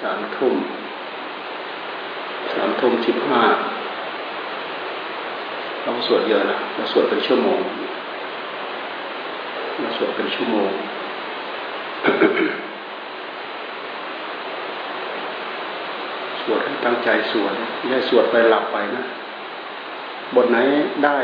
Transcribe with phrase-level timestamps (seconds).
[0.00, 0.54] สามทุ่ม
[2.52, 3.42] สามทุ่มสิบห้า
[5.82, 7.60] เราสวดเยอะนะเราสวดเป็นชั่วโมง
[9.80, 10.70] เราสวดเป็นชั่วโมง
[16.42, 19.04] สวดให้ตั้งใจสวดไม่ได้สวดไปหลับไปนะ
[20.34, 20.58] บทไหน
[21.04, 21.18] ได้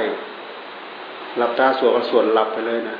[1.38, 2.96] หลับตาสวดก็สวดหลับไปเลยนะ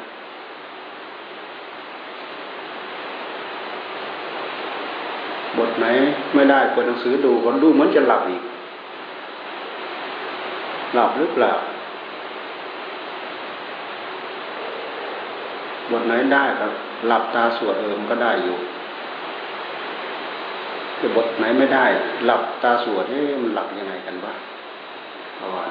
[5.59, 5.87] บทไหน
[6.35, 8.43] ไม่ได้เปิดหนังสือดูคนดูเหมือนจะหลับอีก
[10.95, 11.53] หลับหรือเปล่า
[15.91, 16.67] บทไหนได้ก็
[17.07, 18.59] หลับตาสวดเอิมก็ได้อยู่
[20.97, 21.85] แต่บทไหนไม่ได้
[22.25, 24.35] หลับตาสวดเอ๊มันหลับยังไงกันวะ
[25.41, 25.71] ประมาณ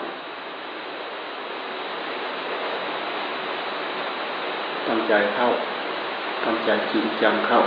[4.87, 5.49] ตั้งใจเข้า
[6.45, 7.61] ตั้งใจจริงจังเข้า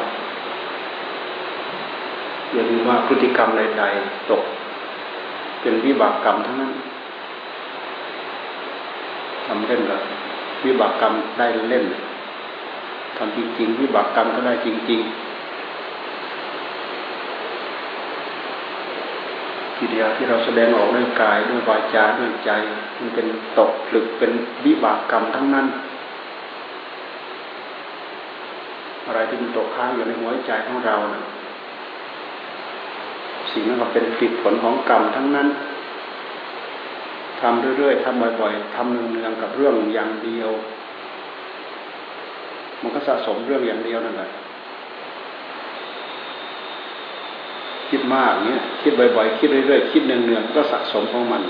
[2.52, 4.42] อย่าลืมว่าพฤติกรรมใดๆตก
[5.60, 6.72] เป็นวิบากกรรมทั้งนั้น
[9.46, 10.00] ทำเล่นกับ
[10.64, 11.84] วิบากกรรมได้เล่น
[13.16, 15.26] ทำจริงๆวิบากกรรมก็ได้จริงๆ
[19.76, 22.50] ทีเดียวที่เราแสดงออกด้วยกายด้วยวาจาด้วยใจ
[22.98, 23.26] มันเป็น
[23.58, 24.32] ตกหรือเป็น
[24.64, 25.66] วิบากกรรมทั้งนั้น
[29.06, 31.22] อะไรที่มันตกค้างอยู่ในหัวใจของเรานะ
[33.56, 35.48] สิ่งนั้นก็เป็นผลผลของกรรมทั้งนั้น
[37.40, 40.50] ทำเรื่อยๆทำบ่อยๆทำเนืองๆกับเรื่องอย่างเดียว
[42.82, 44.30] มันก็สะสมเรื่องอย่างเดียวนั่นแหละ
[47.90, 51.42] คิดมากเนี้ยคิดบ่อยๆ คิดเรื่อยๆ คิดเนืองๆก็สะสมของมัน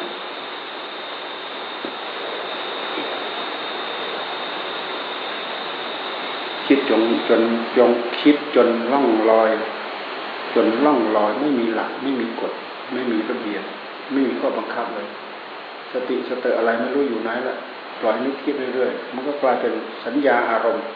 [6.66, 7.42] คิดจนจน
[7.76, 7.90] จง
[8.20, 9.50] คิดจนล่องลอย
[10.56, 12.52] จนล่องลอยไม่มีหลัก ไม่มีกฎ
[12.92, 13.64] ไม่มีระเบียบ
[14.12, 15.08] ไม่มีข้อบังคับเลย
[15.92, 17.56] สติสเตออะไรไม่รู้อยู่ไหนละ
[18.00, 19.72] ปล่อยนึกคิดเรื่อยๆมันก็กลายเป็น
[20.04, 20.86] สัญญาอารมณ์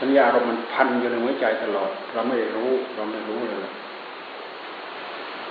[0.00, 3.72] สัญญาอารมณ์มันพันอยู่ในหัวใจตลอด เราไม่รู้เราไม่รู้เลย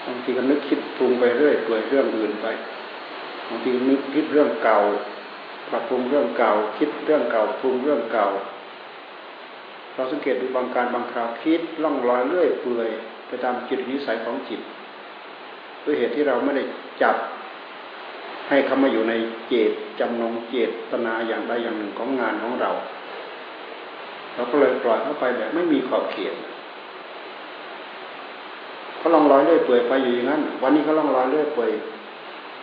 [0.06, 2.48] บางทีก็นึกคิดปรุงไปเรื่อยเปื่อยเรื่องอื่นไป
[3.50, 4.80] บางทีนึกคิดเรื่องเก่า
[5.72, 8.28] ปรับปรุงเรื่องเก่า คิดเรื่องเก่าปรุงเรื่องเก่า
[9.98, 12.90] เราสังเกตดูบางการบางคราวคิดล่องลอยเรื่อยเปื่อย
[13.28, 14.62] ไปตามจิตนิสัยของจิต
[15.86, 16.64] ด้วยเหตุที่เราไม่ได้
[17.02, 17.16] จับ
[18.50, 19.14] ให้เขามาอยู่ใน
[19.50, 20.56] เจตจำนงเจ
[20.92, 22.72] ตนาอย่างใดอย่างหนึ่งของงานของเรา
[24.36, 26.34] เราก็เลยปล่อยเข้าไปแบบไม่มีขอบเขต
[28.98, 31.72] เขาล่องลอยเรื่อยเปื่อยไปอยู่อย่างนั้น วันนี้เขาล่องลอยเรื่อยเปื่อย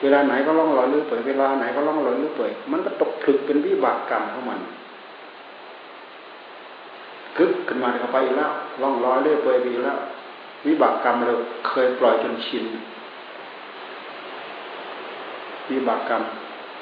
[0.03, 4.61] เวลาไหนก็ล่องลอยเรื่อยเปื่อยเวลาไหนก็ล่องลอยเรื่อยเปื่อยมันก็ตกผลึกเป็นวิบากกรรมของมัน
[7.37, 8.51] คึกขึ้นมาเข้าไปแล้ว
[8.83, 9.99] ล่องลอยเรื่อยเปื่อยไปแล้ว
[10.67, 11.35] วิบากกรรมเรา
[11.69, 12.65] เคยปล่อยจนชิน
[15.71, 16.23] วิบากกรรม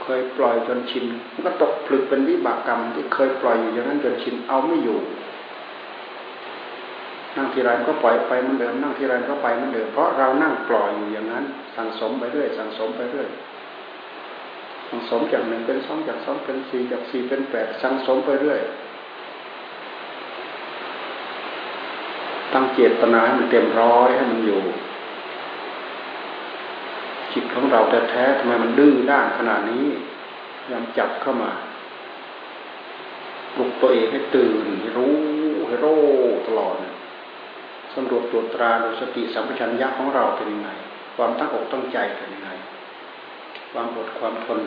[0.03, 4.99] เคยปล่อยจนชินมันก็ตกผลึกเป็นวิบากกรรม ที่เคยปล่อยอยู่อย่างนั้นจนชินเอาไม่อยู่
[7.37, 11.45] นั่งทีไรก็ปล่อยไปเหมือนเดิมนั่งทีไรก็ไปเหมือนเดิมเพราะเรานั่งปล่อยอยู่อย่างนั้น
[11.77, 13.29] สั่งสมไปเรื่อยสั่งสมไปเรื่อย
[14.89, 18.61] สั่งสมจากหนึ่งเป็นสองจากสองเป็นสี่จากสี่เป็นแปดสั่งสมไปเรื่อย
[22.53, 24.63] ตั้ง เจตนาให้มันเต็มร้อยให้มันอยู่
[27.33, 29.87] จิตของเราแท้ๆทำไมมันดื้อด้านขนาดนี้
[30.71, 31.53] ยามจับเข้ามา
[33.55, 35.17] ปลุกตัวเองให้ตื่นให้รู้
[35.67, 35.87] ให้โร
[36.49, 36.75] ตลอด
[37.95, 40.71] สำรวจตัวตราดูสติสัมปชัญญะของเราเป็นยังไง
[41.17, 42.51] ความตั้งอกตั้งใจเป็นยังไง
[43.73, 44.61] ความอดความทน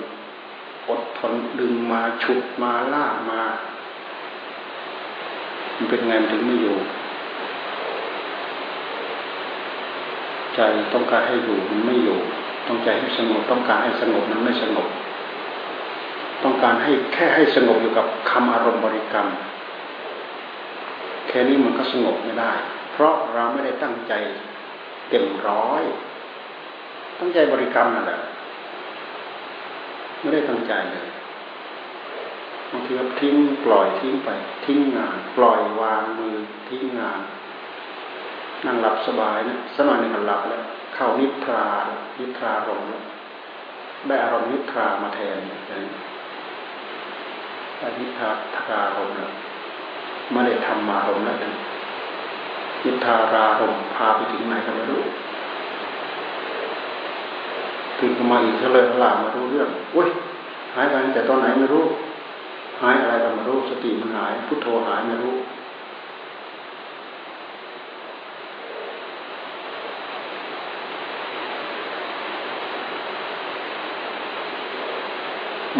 [0.89, 3.41] อดทนดึงมาฉุดมาลากมา
[5.75, 6.77] มันเป็นไงมันถึงไม่อยู่
[10.55, 10.61] ใจ
[10.93, 12.19] ต้องการให้อยู่มันไม่อยู่
[12.67, 14.87] ต้องใจให้สงบต้องการให้สงบมันไม่สงบ
[16.43, 19.27] ต้องการให้แค่ให้สงบอยู่กับคำอารมณ์บริกรรม
[21.27, 22.51] แค่นี้มันก็สงบไม่ได้
[22.91, 24.13] เพราะเราไม่ได้ตั้งใจ
[25.09, 25.83] เต็มร้อย
[27.19, 28.21] ตั้งใจบริกรรมนั่นแหละ
[30.19, 31.07] ไม่ได้ตั้งใจเลย
[32.71, 33.35] บางทีก็ทิ้ง
[33.65, 34.29] ปล่อยทิ้งไป
[34.65, 36.37] ทิ้งงาน ปล่อยวางมือ
[36.69, 37.19] ทิ้งงาน
[38.65, 40.61] นั่งหลับสบายนะสมัยหนึ่งหลับแล้ว
[40.95, 41.63] เข้านิทรา
[42.17, 43.03] นิทราลมแล้ว
[44.07, 49.31] ได้อารมณ์นิทรามาแทนได้นิทราทรารมแล้ว
[50.31, 51.37] ไม่ได้ทำมารมแล้ว
[52.83, 55.03] นิทารารมพาไปถึงไหนก็ไม่รู้
[57.99, 60.09] ตื่นมาอีกเลยหลามารู้เรื่องอุ้ย
[60.73, 61.85] หายไปแต่ตอนไหนไม่รู้
[62.81, 65.35] หายอะไรก็ไม่รู้ สติมันหาย พุทโธหายไม่รู้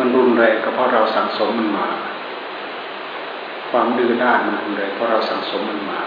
[0.06, 1.88] มันรุนแรงก็เพราะเราสั่งสมมันมา
[3.72, 6.02] ความดื้อด้านมันรุนแรงเพราะเราสั่งสมมันมา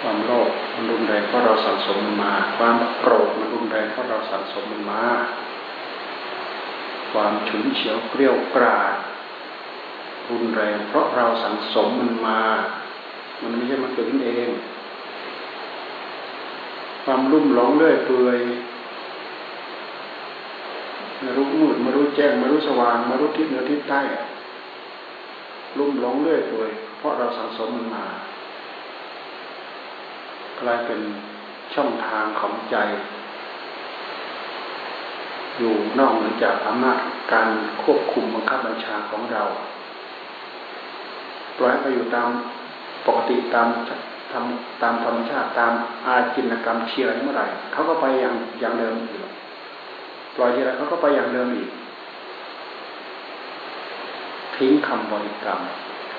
[0.00, 5.04] ความโลภมันรุนแรงเพราะเราสั่งสมมันมา ความโกรธมันรุนแรงเพราะเราสั่งสมมันมา
[7.12, 8.94] ความฉุนเฉียวเกรี้ยวกราด
[10.30, 12.40] รุนแรงเพราะเราสั่งสมมันมา
[13.42, 14.48] มันไม่ใช่มาเกิดขึ้นเอง
[17.04, 18.38] ความรุ่มหลงเรื่อยเปื่อย
[21.26, 24.00] ไม่รู้มืดไม่รู้แจ้งไม่รู้สว่างไม่รู้ทิศเหนือทิศใต้
[25.78, 28.04] รุ่มหลงเรื่อยเปื่อยเพราะเราสังสมมันมา
[30.60, 31.00] กลายเป็น
[31.74, 32.76] ช่องทางของใจ
[35.58, 36.98] อยู่นอกเหนือจากอำนาจ
[37.32, 37.48] การ
[37.82, 39.42] ควบคุมบังคับบัญชาของเรา
[41.58, 42.28] ปล่อยไปอยู่ตาม
[43.06, 43.68] ปกติตาม
[44.32, 45.72] ทำตามธรรมชาติตาม
[46.06, 49.25] อาจินกรรมเชียร์เมื่อไหร่เขาก็ไปอย่างอย่างเดิมอยู่
[50.36, 51.70] ปล่อยทีไรเขาก็ไปอย่างเดิมอีก
[54.56, 55.60] ทิ้งคำบริกรรม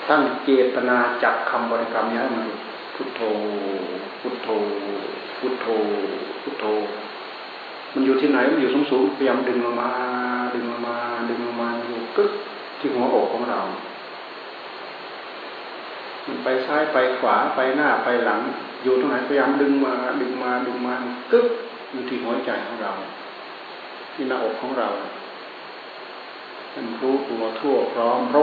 [0.10, 2.48] ตั้งเจตนาจับคำบริกรรมนี้ให้มัน
[2.96, 3.22] พุทโธ
[4.20, 4.48] พุทโธ
[5.40, 5.66] พุทโธ
[6.42, 6.66] พุทโธ
[7.94, 9.90] มันอยู่ที่ไหน มันอยู่สูงสูงพยายามดึงลงมา
[10.54, 10.98] ดึงลงมา
[11.30, 12.32] ดึงลงมาอยู่กึ๊ก
[12.80, 13.62] ที่หัวอกของเรา
[16.26, 18.42] มันไปซ้ายไปขวาไปหน้าไปหลัง
[18.84, 20.94] อยู่ตรงไหนพยายามดึงมา ดึงมา ดึงมา
[21.32, 21.48] กึ๊บ
[21.92, 22.92] อยู่ที่หัวใจของเรา
[24.18, 24.90] ที่หน้าอกของเรา
[26.72, 28.38] เป็นรู้ตัวทั่วพร้อมโร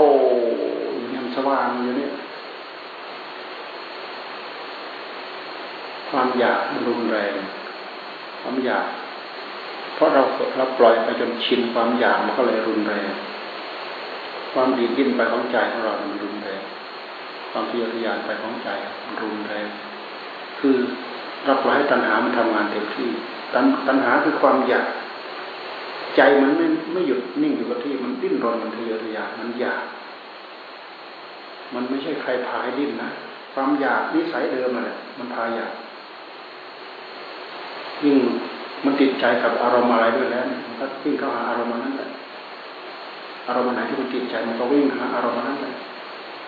[0.98, 2.12] อยู่เนี่ยสว่างอยู่เนี่ย
[6.10, 7.34] ความอยากมันรุนแรง
[8.40, 8.86] ความอยาก
[9.94, 10.22] เพราะเรา
[10.56, 13.10] เราปล่อยไปจนชินความอยากมันก็เลยรุนแรง
[14.52, 16.62] ความดีดิ้นไปของใจของเรา มันรุนแรง
[17.50, 18.68] ความทะเยอทะยานไปของใจ
[19.22, 19.66] รุนแรง
[20.60, 20.76] คือ
[21.44, 23.08] เราปล่อยให้ตัณหามันทำงานเต็มที่
[23.54, 24.86] ตัณตัณหาคือความอยาก
[26.16, 29.84] ใจมันไม่ไม่หยุดนิ่งอยู่กับที่มันดิ้นรนมันทะเยอทะยานมันอยาก
[31.74, 33.10] มันไม่ใช่ใครพายดิ้นนะ
[33.54, 35.72] ความอยากนิสัยเดิมนั่นแหละมันพาอยาก
[38.04, 38.16] ยิ่ง
[38.84, 42.10] มันติดใจกับอารมณ์อะไรด้วยแล้วมันก็วิ่งเข้าหาอารมณ์นั้นแหละ
[43.48, 45.74] อารมณ์ไหนที่มันติดใจมันก็วิ่งหาอารมณ์นั้นแหละ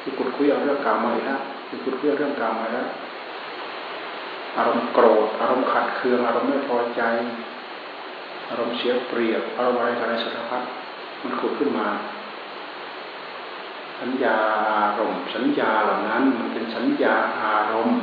[0.00, 2.88] ที่ขุดคุยเอาเรื่องกามมาแล้วที่ขุดคุยเรื่องกามมาแล้ว
[4.56, 7.02] อารมณ์โกรธอารมณ์ขัดเคืองอารมณ์ไม่พอใจ
[8.48, 10.62] อารมณ์เสียเปรียบอารมณ์อะไรอะไรสารพัด
[11.22, 11.88] มันขุดขึ้นมา
[14.00, 14.36] สัญญา
[14.70, 17.98] อารมณ์ สัญญาเหล่านั้น มันเป็นสัญญาอารมณ์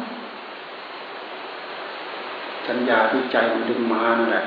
[2.69, 4.45] สัญญาที่ใจมันดึงมานั่นแหละ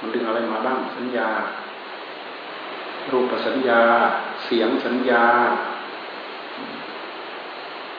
[0.00, 1.28] มันดึงอะไรมาบ้าง สัญญา
[3.10, 3.80] รูปสัญญา
[4.44, 5.24] เสียงสัญญา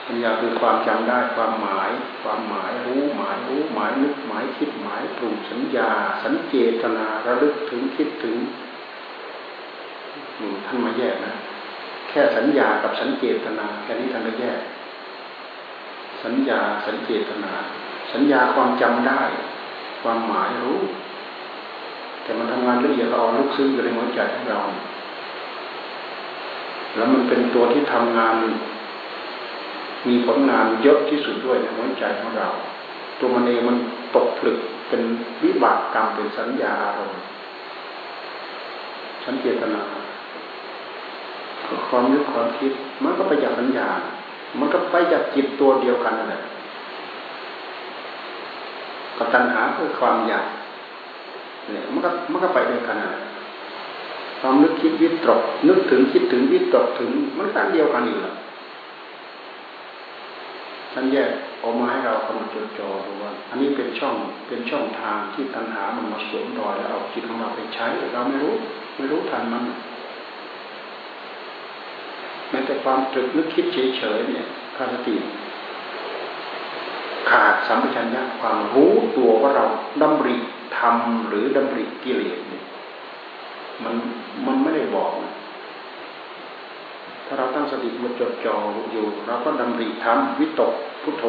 [0.05, 1.89] ปัญญาคือความจำได้ความหมาย
[2.23, 5.89] ความหมายรู้หมายรู้หมายนึกหมายคิดหมายปรุงสัญญา
[6.23, 8.35] สัญเจตนาระลึกถึงคิดถึง
[10.65, 11.33] ท่านมาแยกนะ
[12.09, 14.59] แค่สัญญากับสัญเจตนาแค่นี้ท่านก็แยก
[16.23, 17.53] สัญญาสัญเจตนา
[18.13, 19.21] สัญญาความจำได้
[20.01, 20.79] ความหมายรู้
[22.23, 24.61] แต่มันทำงานละเอียดเราลึกซึ้งอยู่ในหัวใจของเรา
[26.95, 28.35] แล้วมันเป็นตัวที่ทำงาน
[30.07, 32.49] มีผลงานเยอะที่สุดด้วยในหัวใจของเรา
[33.19, 33.77] ตัวมันเองมัน
[34.15, 34.57] ตกผลึก
[34.89, 35.01] เป็น
[35.43, 37.19] วิบากกรรมเป็นสัญญาอารมณ์
[39.23, 39.81] ฉันเจตนา
[41.89, 42.71] ความนึกความคิด
[43.03, 43.87] มันก็ไปจากสัญญา
[44.59, 46.41] มันก็ไปจากจิตตัวเดียวกันนั่นแหละ
[49.17, 50.45] กับตัณหาคือความอยาก
[51.71, 53.11] เนี่ยมันก็มันก็ไปด้วยกันนะ
[54.39, 58.35] ความนึกคิดวิตรกนึกถึงคิดถึงวิตรกถึงมันกันเดียวกันอยู่แล้ว
[60.97, 61.31] ท่านแยก
[61.63, 64.15] ออกมาให้เรากำหนดจดจ่อดูว่าอันนี้เป็นช่อง
[64.47, 68.53] เป็นช่องทางที่ตัณหามันมาสวมรอยแล้วเอาจิตของเราไปใช้เราไม่รู้
[68.97, 69.63] ไม่รู้ทันมัน
[72.49, 75.15] แม้แต่ความตรึกนึกคิดเฉยๆเนี่ยพระสติ
[77.29, 79.65] ขาดสัมปชัญญะความรู้ตัวว่าเรา
[80.01, 80.35] ดำริ
[80.77, 82.63] ทำหรือดำริกิเลสเนี่ย
[83.83, 83.95] มัน
[84.45, 85.33] มันไม่ได้บอกนะ
[87.25, 88.55] ถ้าเราตั้งสติมาจดจ่อ
[88.91, 91.25] อยู่เราก็ดำริทำวิตกพุทโธ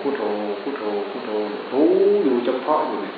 [0.00, 0.22] พุทโธ
[0.62, 1.30] พุทโธพุทโธ
[1.72, 1.92] รู้
[2.24, 3.16] อยู่เฉพาะอยู่เนี่ย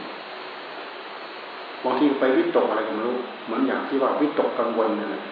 [1.85, 5.23] บางทีไปวิตกอะไรก็ไม่รู้เหมือนอย่างที่ว่าวิตกกังวลเนี่ย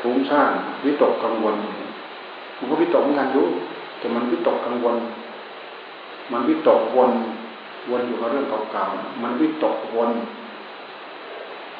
[0.00, 0.52] ทุ้งซ่าน
[0.84, 1.56] วิตกกังวล
[2.58, 3.46] มันก็วิตกเหมือนกันอยู่
[3.98, 4.96] แต่มันวิตกกังวล
[6.32, 7.10] มันวิตกวน
[7.90, 10.10] วนอยู่กับเรื่องเก่าๆมันวิตกวน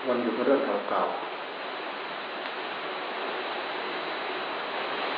[0.06, 1.33] วนอยู่กับเรื่องเก่าๆ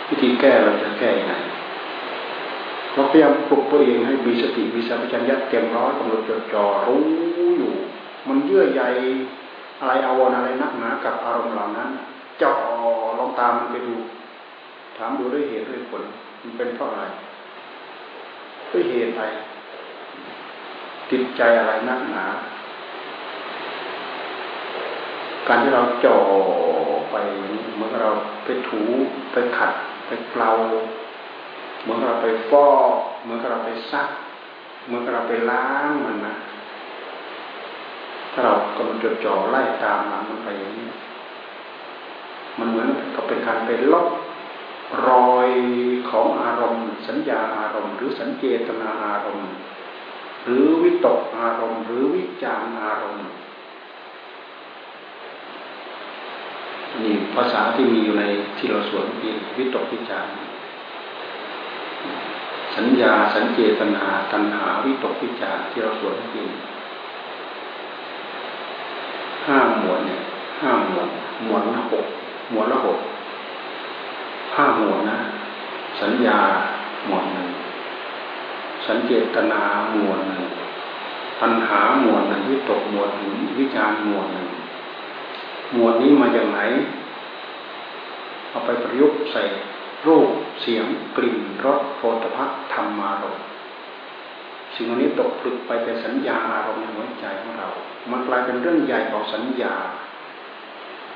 [0.08, 1.34] วิธีแก้เราจะแก้ยังไง
[2.92, 7.00] เราพยายามปลุกตัวเองให้มีสติมีสัมปชัญญะเต็มร้อยกำหนดจดจ่อรู้
[7.56, 7.72] อยู่
[8.28, 8.82] มันเยื่อใย
[9.80, 11.90] อะไรอาวรอะไรนักหนากับอารมณ์เหล่านั้น
[12.38, 12.56] เจาะ
[13.18, 13.94] ลองตามมันไปดู
[14.96, 16.02] ถามดูด้วยเหตุด้วยผล
[16.42, 17.04] มันเป็นเพราะอะไร
[18.70, 19.24] ด้วยเหตุอะไร
[21.10, 22.24] ติดใจอะไรนักหนา
[25.46, 26.18] การที่เราจ่อ
[27.10, 27.16] ไป
[27.76, 28.10] เมื่อเรา
[28.44, 28.80] ไปถู
[29.32, 29.72] ไปขัด
[30.08, 30.50] ไปเกลา
[31.82, 34.08] เหมือนเราไปฟอกเหมือนเราไปซัก
[34.86, 36.34] เหมือนเราไปล้างมันนะ
[38.32, 40.88] ถ้าเรากำลังจดจ่อไล่ตามมันไปอย่างนี้
[42.58, 44.08] มันเหมือนกับเป็นการไปลบ
[45.08, 45.48] รอย
[46.10, 49.50] ของอารมณ์ สัญญาอารมณ์ หรือสัญเจตนาอารมณ์
[50.44, 53.26] หรือวิตกอารมณ์ หรือวิจารอารมณ์
[57.04, 58.24] นี่ภาษาที่มีอยู่ใน
[58.58, 60.26] ที่เราสวดเมื่อกี้วิตกวิจาร
[62.76, 66.46] สัญญาสัญเจตนาตัณหาวิตกวิจารที่เราสวดเมื่อกี้
[69.46, 70.20] ห้าหมวดเนี่ย
[70.60, 71.08] ห้าหมวด
[71.44, 72.06] หมวดละหก
[72.50, 72.98] หมวดละหก
[74.56, 75.18] ห้าหมวดนะ
[76.00, 76.38] สัญญา
[77.06, 77.48] หมวดหนึ่ง
[78.86, 79.62] สัญเจตนา
[79.92, 80.44] หมวดหนึ่ง
[81.40, 84.48] ปัญหาหมวดหนึ่งวิตกหมวดหนึ่งวิจารหมวดหนึ่ง
[85.72, 86.60] หมวดนี้มาจากไหน
[88.50, 89.42] เอาไปประยุกต์ใส่
[90.06, 90.28] รูป
[90.60, 93.38] เสียงกลิ่นรสโผฏฐัพธรรมารม
[94.74, 97.68] สิ่งนี้ตกผลึกไปเป็นสัญญาอารมณ์ในหัวใจของเรา
[98.10, 99.74] มันกลายเป็นเรื่องใหญ่ของสัญญา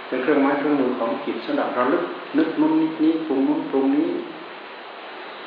[0.07, 2.05] เป็นเครื่องไม้เครื่องมือของจิตสำหรับระลึก
[2.39, 4.09] นึกนู้นนิดนี้ปรุงนู้นปรุงนี้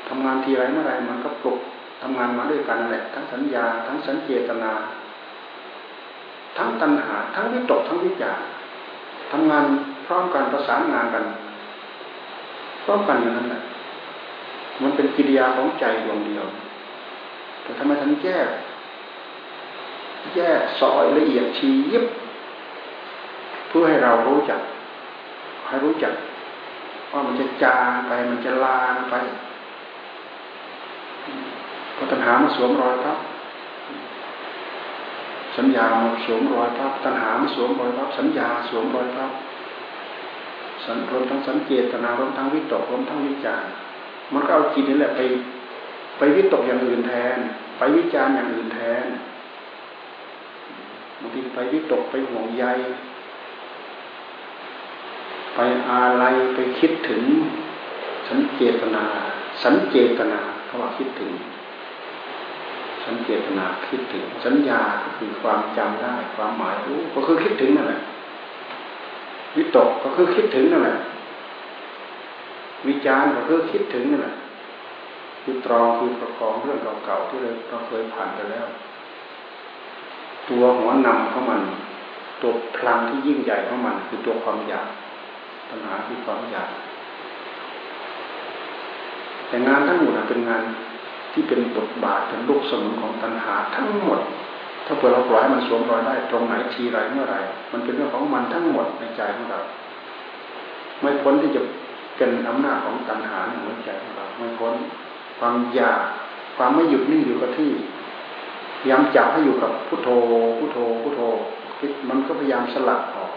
[0.08, 1.60] ทำงานทีไรเมื่อไรมันก็ปลุก
[2.02, 4.72] ทำงานมาด้วยกันแหละ ทั้งสัญญา ทั้งสัญเจตนา
[6.58, 8.40] ทั้งตัณหา ทั้งวิตกทั้งวิจาร
[9.36, 9.66] ทำงาน
[10.06, 11.24] พร้อมกันประสานงานกัน
[12.84, 13.62] พร้อมกันอย่างนั้นแหละ
[14.82, 16.46] มันเป็นกิริยาของใจดวงเดียว
[17.64, 18.48] แต่ทำไมท่านแยก
[20.36, 22.06] แยกซอยละเอียดชียิบ
[23.68, 24.60] เพื่อให้เรารู้จัก
[25.68, 26.14] ให้รู้จัก
[27.12, 29.16] ว่ามันจะจางไปมันจะลางไป
[31.96, 33.18] พอตัณหามาสวมรอยครับ
[35.58, 39.32] สัญญามาสวมรอยครับตัณหามาสวมรอยครับสัญญาสวมรอยครับ
[40.86, 43.66] สันรวมทั้งสังเกตนารวมทั้งวิตกรวมทั้งวิจาร
[44.34, 45.22] มันก็เอาจิตนี่แหละไป
[46.18, 47.38] ไปวิตกอย่างอื่นแทน
[47.78, 49.06] ไปวิจารอย่างอื่นแทน
[51.20, 52.66] บางทีไปวิตกไปห่วงใย
[55.56, 57.24] ไปอะไรไปคิดถึง
[58.30, 59.06] สังเจตนา
[59.64, 61.32] สัญเจตนาเขาว่าคิดถึง
[63.06, 68.02] สัญเจตนาคิดถึง สัญญาก็คือความจำได้ ความหมายรู้ก็คือคิดถึงนั่นแหละ
[69.56, 70.98] วิตกก็คือคิดถึงนั่นแหละ
[72.88, 74.36] วิจารก็คือคิดถึงนั่นแหละ
[75.44, 77.38] คือตรองคือประกองเรื่องเก่าๆที่
[77.70, 78.68] เราเคยผ่านไปแล้ว
[80.50, 81.62] ตัวหัวนำของมัน
[82.42, 84.88] ตัวพลังที่ยิ่งใหญ่ของมัน คือตัวความอยาก
[85.70, 86.70] ปัญหาคือความอยาก
[89.48, 90.64] แต่งานทั้งหมดเป็นงาน
[91.34, 94.20] ที่เป็นบทบาทเป็นลูกสมุนของตัณหาทั้งหมด
[94.86, 97.38] ถ้าเผื่อเราปล่อยมันสวมรอยได้ตรงไหนทีไรเมื่อไร
[97.72, 99.62] มันเป็นเรื่องของมันทั้งหมดในใจของเรา
[101.02, 101.62] ไม่พ้นที่จะ
[102.18, 104.74] เป็นอำนาจของตัณหาในหัวใจของเราไม่พ้น
[105.40, 106.02] ความอยาก
[106.58, 107.72] ความไม่หยุดนิ่งอยู่กับที่
[108.80, 110.10] พยายามจับให้อยู่กับพุทโธ
[110.60, 111.22] พุทโธพุทโธ
[112.10, 113.34] มันก็พยายามสลัดออก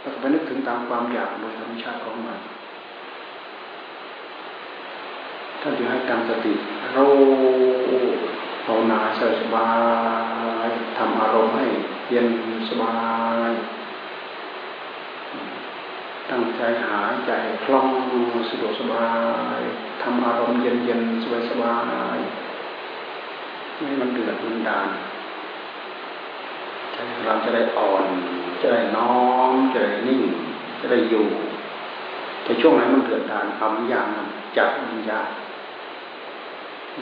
[0.00, 2.38] แล้วก็ไปนึกถึงตามความอยากโดยธรรมชาติของมัน
[5.60, 6.54] ท่านจึงให้การสติ
[6.92, 7.04] เรา
[8.64, 9.22] ภาวนาส
[9.54, 9.70] บา
[10.66, 11.66] ยทำอารมณ์ให้
[12.10, 12.28] เย็น
[12.68, 12.96] สบา
[13.48, 13.50] ย
[16.30, 17.30] ตั้งใจหายใจ
[17.64, 17.88] คล่อง
[18.48, 19.08] สะดวกสบา
[19.58, 19.60] ย
[20.02, 21.76] ทำอารมณ์เย็นเย็นสบายสบา
[22.16, 22.18] ย
[23.78, 24.88] ไม่มันเดือดมันดาน
[26.92, 26.96] ใจ
[27.26, 28.04] เราจะได้อ่อน
[28.60, 29.12] จะได้น้อ
[29.50, 30.22] มจะได้นิ่ง
[30.80, 31.26] จะได้อยู่
[32.42, 35.28] แต่ช่วงไหนมันเดือดดานทำยากมันจับมันยาก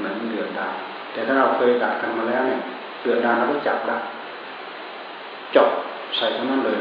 [0.02, 0.68] หนมันเดือดดา
[1.12, 2.60] แต่ถ้าเราเคยดัดกันมาแล้วเนี่ย
[3.02, 3.98] เดือดดาเราก็จับได้
[5.56, 5.70] จบ
[6.16, 6.78] ใส่ทั้งนั้นเลย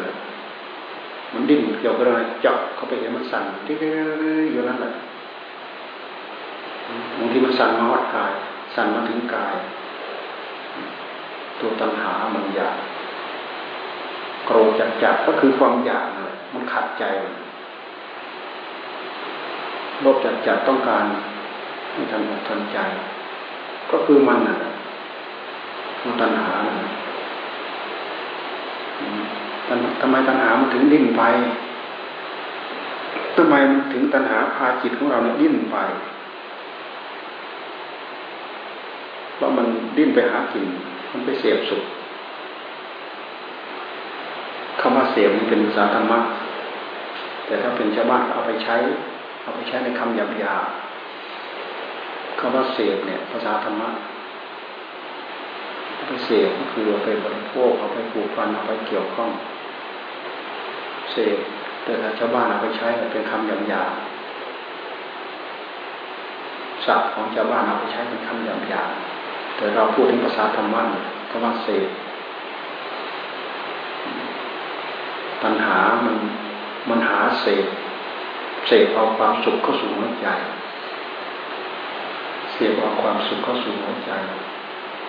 [1.34, 3.76] มันดิ้นเกี่ยวกับอะไรจับเข้าไปเห็นมันสั่นที่
[4.52, 4.94] อยู่นั่นแหละ
[7.20, 8.34] บางทีมันสั่นมาวัดกาย
[8.76, 9.56] สั่นมาถึงกาย
[11.60, 12.76] ตัวตัณหามันอยาก
[14.46, 17.04] โกรธจัดจับก็คือความอยากนั่นแหละมันขัดใจ
[20.02, 21.06] โลภจัดจับต้องการ
[21.96, 22.78] ให้ทำทันใจ
[23.92, 24.58] ก็คือมันน่ะ
[26.04, 26.54] มันตัณหา
[30.00, 31.24] ทำไมตัณหามันถึงดิ้นไป
[33.36, 35.78] ทำไมมันถึงตัณหาพาจิตของเราเนี่ยดิ้นไป
[39.36, 40.66] เพราะมันดิ้นไปหากิน
[41.12, 41.84] มันไปเสพสุข
[44.80, 46.20] คำว่าเสพมันเป็นภาษาธรรมะ
[47.46, 48.76] แต่ถ้าเป็นชาวบ้านเอาไปใช้
[49.42, 53.90] เอาไปใช้ในคำหยาบหยาคำว่าเสพเนี่ย ภาษาธรรมะ
[55.94, 59.32] เอาไปเสพก็คือเอาไปบริโภคเอาไปปลูกฟันเอาไปเกี่ยวข้อง
[61.12, 61.38] เสพ
[61.84, 63.84] แต่ถ้าชาวบ้านเอาไปใช้เป็นคำหยาบหยา
[66.86, 68.84] ศัพท์ของชาวบ้านเอาไปใช้เป็นคำหยาบหยา
[69.56, 70.82] แต่เราพูดถึงภาษาธรรมะ
[71.30, 71.88] คำว่าเสพ
[75.44, 76.16] ปัญหามัน
[76.90, 77.66] มันหาเสพ
[78.68, 80.28] เสพเอาความสุขเข้าสู่หัวใจ
[82.56, 84.12] เสพเอาความสุขเข้าสู่หัวใจ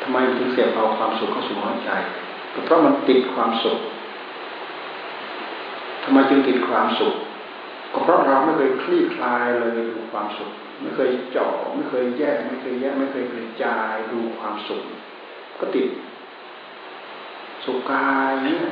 [0.02, 1.90] ทำไมถึงเสพเอาความสุขเข้าสู่หัวใจ
[2.52, 3.78] ก็เพราะมันติดความสุข
[6.02, 7.14] ทำไมจึงติดความสุข
[7.92, 10.50] ก็เพราะเราไม่เคยคลี่คลายเลยดูความสุข
[10.80, 14.82] ไม่เคยเจาะไม่เคยแยก ไม่เคยแยก ไม่เคยกระจายดูความสุข
[15.60, 15.88] ก็ติด
[17.64, 18.62] สุขกายเนี่ย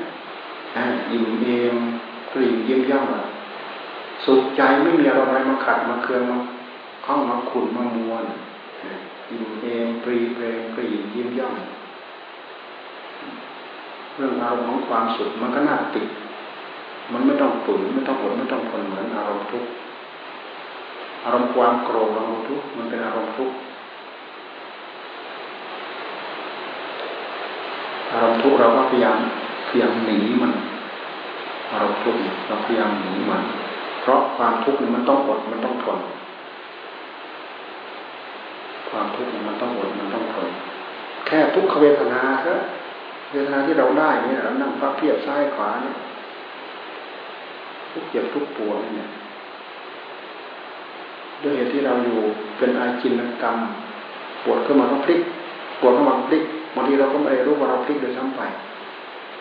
[0.77, 1.77] อิ่เอม
[2.33, 3.07] กลิ่นเยี่ยมย่อง
[4.25, 6.39] สุขใจไม่มีอะไรมาขัดมาเคืองมา
[7.05, 8.25] ข้องมาขุนมามวน
[9.31, 11.57] อิ่มเอมปรีเพลงกลิ่นยี่ยมย่อง
[14.17, 16.09] เรื่องอารมณ์ของความสุขมันก็น่าติด
[17.13, 19.71] มันไม่ต้องตุนไม่ต้องอดไม่ต้องทนเหมือนอารมณ์ทุกข์
[21.25, 23.57] อารมณ์ความโกรธอารมณ์ทุกข์มันเป็นอารมณ์ทุกข์
[28.13, 29.19] อารมณ์ทุกข์เราก็พยายาม
[29.69, 30.53] พยายามหนีมัน
[31.73, 33.43] อารมณ์ทุกข์เราพยายามหนีมัน
[34.01, 35.99] เพราะความทุกข์นี่มันต้องอดมันต้องทน
[38.95, 40.49] ความทุกข์มันต้องอดมันต้องทน
[41.27, 42.53] แค่ทุกขเวทนาแค่
[43.33, 45.97] เวทนาที่เราได้เนี่ยเรานั่งพักเพียบซ้ายขวาเนี่ย
[47.93, 49.09] ทุกเจ็บทุกปวดเนี่ย
[51.43, 52.19] ด้วยเหตุที่เราอยู่
[52.59, 53.57] เป็นอาจินกรรม
[54.45, 55.21] ปวดขึ้นมาก็พลิก
[55.81, 56.43] ปวดเข้ามาพลิก
[56.75, 58.43] บางทีเราก็ไม่รู้ว่าเราพลิกโดยซ้ำไป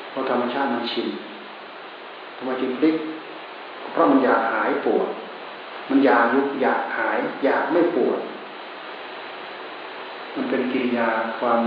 [0.09, 1.07] เพราะธรรมชาติมันชิน
[2.37, 2.95] ทำไมจึงพลิก
[3.91, 5.07] เพราะมันอยากหายปวด
[5.89, 8.19] มันอยากยุบอยากหาย อยากไม่ปวด
[10.35, 11.07] มันเป็นกิริยา
[11.39, 11.61] ความ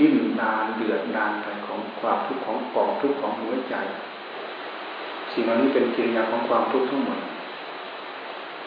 [0.00, 3.74] ดิ้นดานเดือดดานไปของความทุกข์ของปอกทุกข์ของหัวใจ
[5.32, 7.20] สิ่งเหล่านี้เป็นกิริยาของความทุกข์ทั้งหมด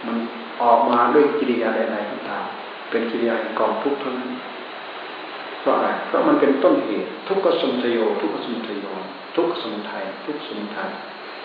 [0.05, 0.17] มัน
[0.63, 2.45] ออกมาด้วยกิริยาใดๆก็ตาม
[2.89, 4.31] เป็นกิริยากองทุกข์เท่านั้น
[5.59, 8.85] เพราะอะไรเพราะมันเป็นต้นเหตุทุกขสมุทโยทุกขสมุทโย
[9.35, 10.89] ทุกขสมุทัยทุกสมุทัย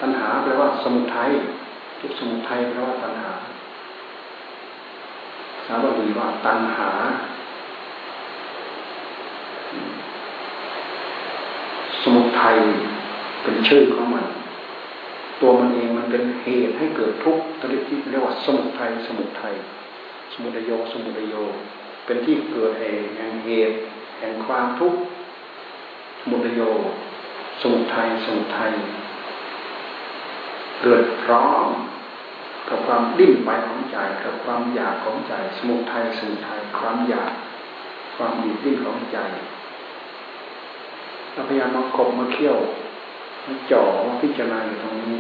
[0.01, 1.31] ตัณหาแปลว่าสมุทัย
[2.01, 3.33] ทุกสมุทัยแปลว่าตัณหา
[5.67, 6.91] สาวบดีว่าตัณหา
[12.41, 12.61] สมุทัย
[13.43, 14.27] เป็นชื่อของมัน
[15.41, 19.55] ตัวมันเองมันเป็นเหตุให้เกิดทุกข์ตัวที่เรียกว่าสมุทัยสมุทัย
[20.33, 21.35] สมุทโยสมุทโย
[22.05, 23.77] เป็นที่เกิดแห่งเหตุ
[24.19, 25.01] แห่งความทุกข์
[26.21, 26.63] สมุทโย
[27.61, 28.73] สมุทัยสมุทัย
[30.83, 31.69] เกิดพร้อม
[32.69, 37.33] กับความดิ้นไปของใจกับความอยากของใจ สมุทัยสมุทัยความอยาก
[38.17, 39.19] ความดีดิ้นของใจ
[41.33, 42.57] เราพยายามมากบมาเคี่ยว
[43.47, 45.19] มาจ่อมาพิจารณาอยู่ตรงนี้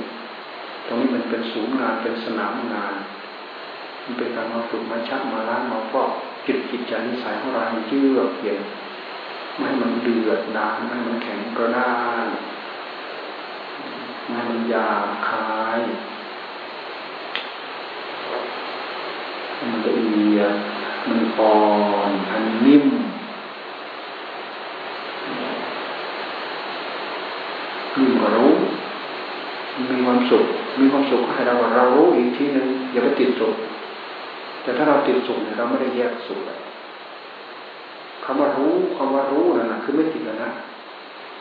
[0.86, 2.94] ตรงนี้มันเป็นศูนย์งานเป็นสนามงาน
[4.04, 6.10] มันเป็นการมาฝึกมาชักมาล้างมาฟอก
[6.46, 8.60] จิตจิตใจนิสัยของเราให้เยือกเย็น
[9.56, 11.92] ไม่ให้มันเดือดดานไม่ให้มันแข็งกระด้า
[12.24, 12.26] ง
[14.28, 14.88] ไมันยา
[15.28, 15.80] คาย
[19.58, 20.54] มันละเอียด
[21.08, 21.58] มันอ่อ
[22.08, 22.86] นมันนิ่ม
[27.98, 28.54] นิ่มกว่ารู้
[29.90, 30.44] มีความ สุข
[30.80, 33.54] มีความสุขให้เราเรารู้อีกทีหนึ่งอย่าไปติดสุข
[34.62, 36.40] แต่ถ้าเราติดสุขเนี่ยเราไม่ได้แยกสุข
[38.24, 40.50] คำว่ารู้คำว่ารู้นั่นนะคือไม่ติดแล้วนะ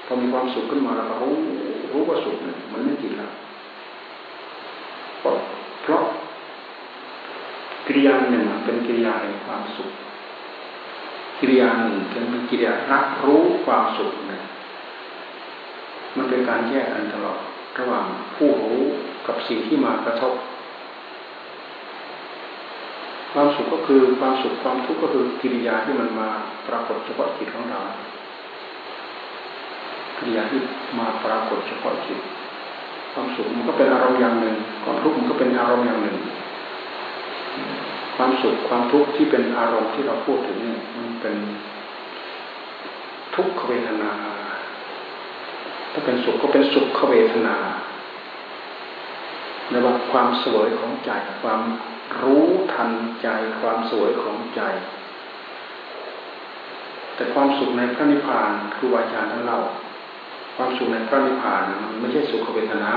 [0.06, 1.36] พอมีความสุขขึ้นมาเรารู้
[1.92, 3.32] รู้ว่าสุขเนี่ยมันไม่ติดแล้ว
[5.20, 6.04] เพราะ
[7.86, 9.89] กิริยาหนึ่งเป็นกิริยาแห่งความสุข
[11.39, 14.44] กิริยาหนึ่งเป็นกิริยารับรู้ความสุขเนี่ย
[16.18, 17.39] มันเป็นการแยกกันตลอด
[17.78, 18.06] ระหว่าง
[18.36, 18.82] ผู้รู้
[19.28, 20.34] กับสิ่งที่มากระทบ
[23.34, 26.30] ความสุขก็คือความสุขความทุกข์ก็คือกิริยาที่มันมา
[26.68, 27.80] ปรากฏเฉพาะจิตของเรา
[30.18, 30.60] กิริยาที่
[31.00, 32.20] มาปรากฏเฉพาะจิต
[33.14, 36.18] ความสุขมันก็เป็นอารมณ์อย่างหนึ่งความทุกข์มันก็เป็นอารมณ์อย่างหนึ่ง
[38.16, 41.36] ความสุขความทุกข์ที่เป็นอารมณ์ที่เราพูดถึงนี่มันเป็น
[43.36, 44.12] ทุกขเวทนา
[45.93, 47.58] ถ้าเป็นสุขก็เป็นสุขเวทนา
[49.69, 51.62] ในว่าความสวยของใจ ความ
[52.21, 53.28] รู้ทันใจ
[53.60, 54.62] ความสวยของใจ
[57.15, 59.60] แต่ความสุขในพระนิพพานคือวาจาท่านเล่า
[60.56, 62.93] ความสุขในพระนิพพานมันไม่ใช่สุขเวทนา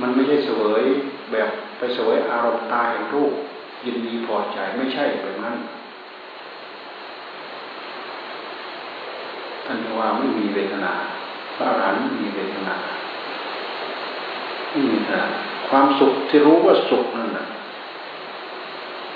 [0.00, 0.84] มันไม่ใช่เสวย
[1.32, 1.48] แบบ
[1.78, 3.32] ไปเสวยอารมณ์ตายรูป
[3.86, 5.56] ยินดีพอใจไม่ใช่แบบนั้น
[9.66, 10.92] ท่านว่าไม่มีเวทนา
[11.56, 12.74] พระอรหันต์ไม่มีเวทนา
[14.70, 15.22] ไม่มีนะ
[15.68, 17.46] ความสุขที่รู้ว่าสุขนั่นแหละ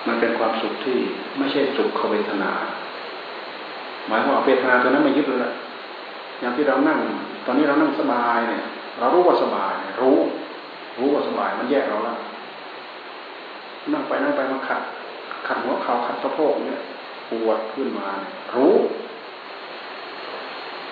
[0.07, 0.99] มันเป็นความสุขที่
[1.39, 2.51] ไม่ใช่สุขเวทนา
[4.09, 5.55] หมายความว่าเวทนาตัวนั้นไม่ยึดเลย
[6.41, 6.99] อย่างที่เรานั่ง
[7.47, 8.63] ตอนนี้เรานั่งสบายเนี่ย
[8.99, 10.19] เรารู้ว่าสบายรู้
[10.99, 12.19] รู้ว่าสบายมันแยกเราแล้ว
[13.93, 14.83] นั่งไปนั่งไปมาขัด
[15.47, 16.83] ขัดหัวเข่าขัดสะโพกเนี่ย
[17.31, 18.09] ปวดขึ้นมา
[18.57, 18.75] รู้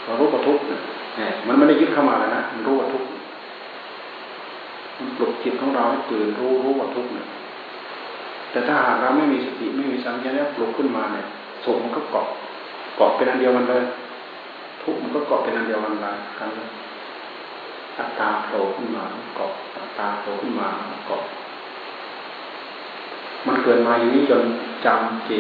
[0.09, 3.07] เรารู้ว่าทุกข์เนี่ยมันไม่ได้ยึดเข้ามาเลยนะมันรู้ว่าทุกข์
[4.99, 7.27] มันปลุกจิตของเราให้ตื่นรู้รู้ว่าทุกข์เนี่ย
[8.51, 11.27] แต่ถ้าหากเราไม่มีสติไม่มีสัมผัสปลุกขึ้นมาเนี่ย
[11.65, 12.27] สุขมันก็เกาะ
[12.97, 13.83] เกาะเป็นอันเดียวมันเลย
[14.83, 16.51] ทุกข์มันก็เกาะเป็นอันเดียวกันเลยกัน
[17.99, 19.05] อัตตาโผล่ขึ้นมา
[19.37, 20.69] เกาะอัตตาโผล่ขึ้นมา
[21.07, 21.23] เกาะ
[23.47, 24.43] มันเกิดมาอย่างนี้จน
[24.85, 25.33] จำเจ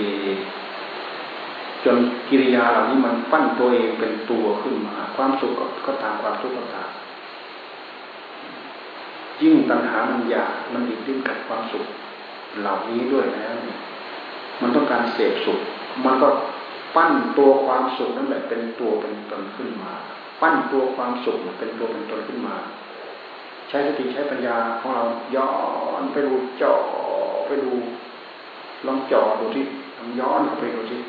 [1.84, 5.52] จนกิริยาเหล่านี้มันปั้นตัวเองเป็นตัวขึ้นมา ความสุข
[5.86, 6.90] ก็ตามความทุกข์ก็ตาม
[9.42, 11.84] ยิ่งตัณหามันอยากมันดิ้นดิ้นกับความสุข
[12.60, 13.54] เหล่านี้ด้วยแล้ว
[14.60, 15.58] มันต้องการเสพสุข
[16.04, 16.28] มันก็
[16.96, 19.92] ปั้นตัวความสุขนั่นแหละเป็นตัวเป็นตนขึ้นมา
[20.42, 22.56] ปั้นตัวความสุขเป็นตัวเป็นตนขึ้นมา
[23.68, 25.04] ใช้สติใช้ปัญญาของเรา
[25.36, 25.50] ย้อ
[26.00, 26.74] นไปดูจ่อ
[27.46, 27.72] ไปดู
[28.86, 29.64] ลองจ่อดูที่
[29.98, 31.00] ลองย้อนไปดูที่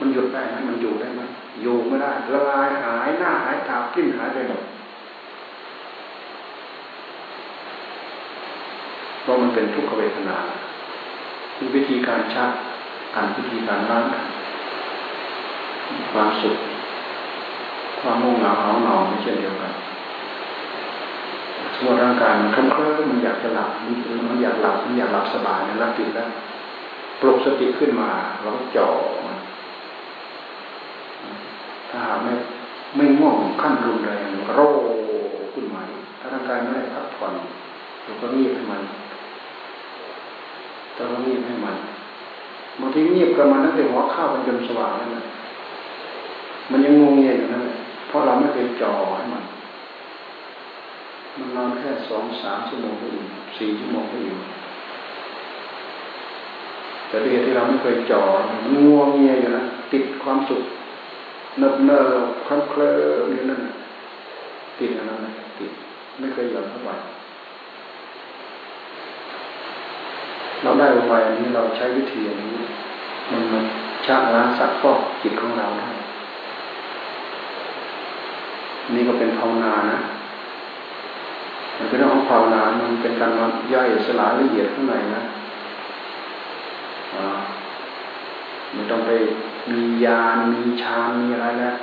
[0.00, 1.20] มันหยุดได้ไหมมันอยู่ได้ไหม
[1.62, 4.62] อยู่ไม่ได้ละลายหายหน้าหายตาปลิ้นหายไปหมด
[9.22, 10.36] เพราะมันเป็นทุกขเวทนา
[11.56, 12.50] คือวิธีการชัก
[13.14, 14.04] การวิธีการล้าง
[16.12, 16.56] ความสุข
[18.00, 19.72] ความมุ่งเหงาเหงาหนองไม่เช่นเดียวกัน
[21.74, 23.70] สมมติร่างกายมันเคลิ้มมันอยากจะหลับ
[24.28, 26.28] มันอยากหลับมันอยากหลับสบายนะรับติดแล้ว
[27.20, 28.10] ปลุกสติขึ้นมา
[28.42, 28.88] เราก็จ่อ
[29.26, 29.36] มัน
[31.90, 32.32] ถ้าหากไม่
[32.96, 34.60] ไม่ง่วงขั้นรุนแรงโร
[35.52, 35.82] ขึ้นมา
[36.18, 37.34] ถ้าร่างกายไม่ได้พักผ่อน
[38.02, 38.82] เราก็เงียบให้มัน
[40.94, 41.76] เราก็เงียบให้มัน
[42.80, 45.24] บางทีเงียบกับมันตั้งแต่หัวข้าวมันจนสว่างนั่นแหละ
[46.70, 47.76] มันยังงงเงียอยู่นั่นแหละ
[48.08, 49.44] เพราะเราไม่เคยจ่อให้มัน
[51.38, 53.22] มันนอนแค่สองสามชั่วโมงก็อยู่
[53.58, 54.36] สี่ชั่วโมงก็อยู่
[57.08, 60.62] แต่ด้วยที่เราไม่เคยจ่อมันงวงเงียอยู่นะติดความสุข
[61.60, 63.62] เนิบเนิบคล้ำเคลิ้มอยู่นั่น
[64.78, 65.72] ติดอะไรนะติด
[66.18, 66.94] ไม่เคยหย่อนเท่าไหร่
[70.62, 72.54] เราได้อุบายอันนี้เราใช้วิธีอันนี้
[73.30, 73.64] มันมัน
[74.06, 75.88] ชักล้างสักฟอกจิตของเราได้
[78.94, 79.98] นี่ก็เป็นภาวนานะ
[81.78, 83.32] มันเป็นเรื่องของภาวนา มันเป็นการ
[83.74, 85.22] ย่อยสลายละเอียดข้างในนะ
[88.74, 89.10] ไม่ต้องไป
[89.70, 91.76] มียานมีฌานมีอะไรแล้ว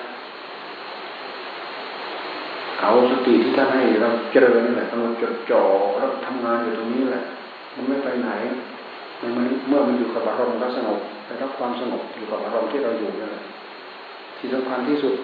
[2.82, 5.64] เอาสติที่ท่านให้เราเจริญนี่แหละกำลังจดจ่อ
[5.98, 7.24] แล้วทำงานอยู่ตรงนี้แหละ
[7.76, 8.32] มันไม่ไปไหน
[9.22, 9.32] มัน
[9.68, 13.44] เมื่อมันอยู่กับอารมณ์ก็สงบได้รับความสงบอยู่กับอารมณ์ที่เราอยู่นั่นแหละ
[14.38, 15.16] ที่สำคัญที่สุด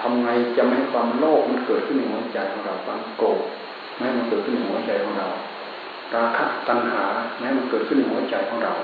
[0.00, 3.40] ทำไงจะไม่ให้ความโลภมันเกิดขึ้นในหัวใจของเราความโกรธ
[3.96, 5.28] ไม่ให้มันเกิดขึ้นในหัวใจของเรา
[6.14, 7.04] ราคะตัณหา
[7.38, 8.74] แม้มันเกิดขึ้นในหัวใจของเรา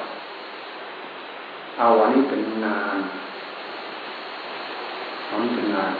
[1.78, 2.98] เอาอันนี้เป็นงาน
[5.26, 5.92] เอานี้เป็นงาน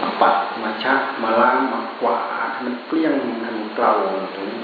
[0.00, 3.90] มาปัด มาชัก มาล้าง มากวาดมันเกลี้ยงมันเกลา
[4.34, 4.62] ตรงนี้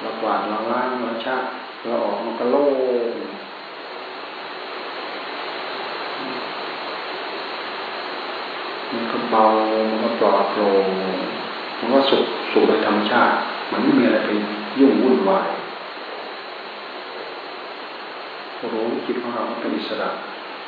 [0.00, 1.42] เรากวาดเราล้างเราชัก
[1.86, 2.66] เราออกมันก็โล่
[3.12, 3.14] ง
[8.90, 9.44] มันก็เบา
[9.90, 10.86] มันก็ปลอดโปร่ง
[11.78, 13.34] มันก็สุขสุขโดยธรรมชาติ
[13.70, 14.30] มันไม่มีอะไรไป
[14.80, 15.48] ยุ่งวุ่นวาย
[18.72, 20.08] รู้จิตของเราเป็นอิสระ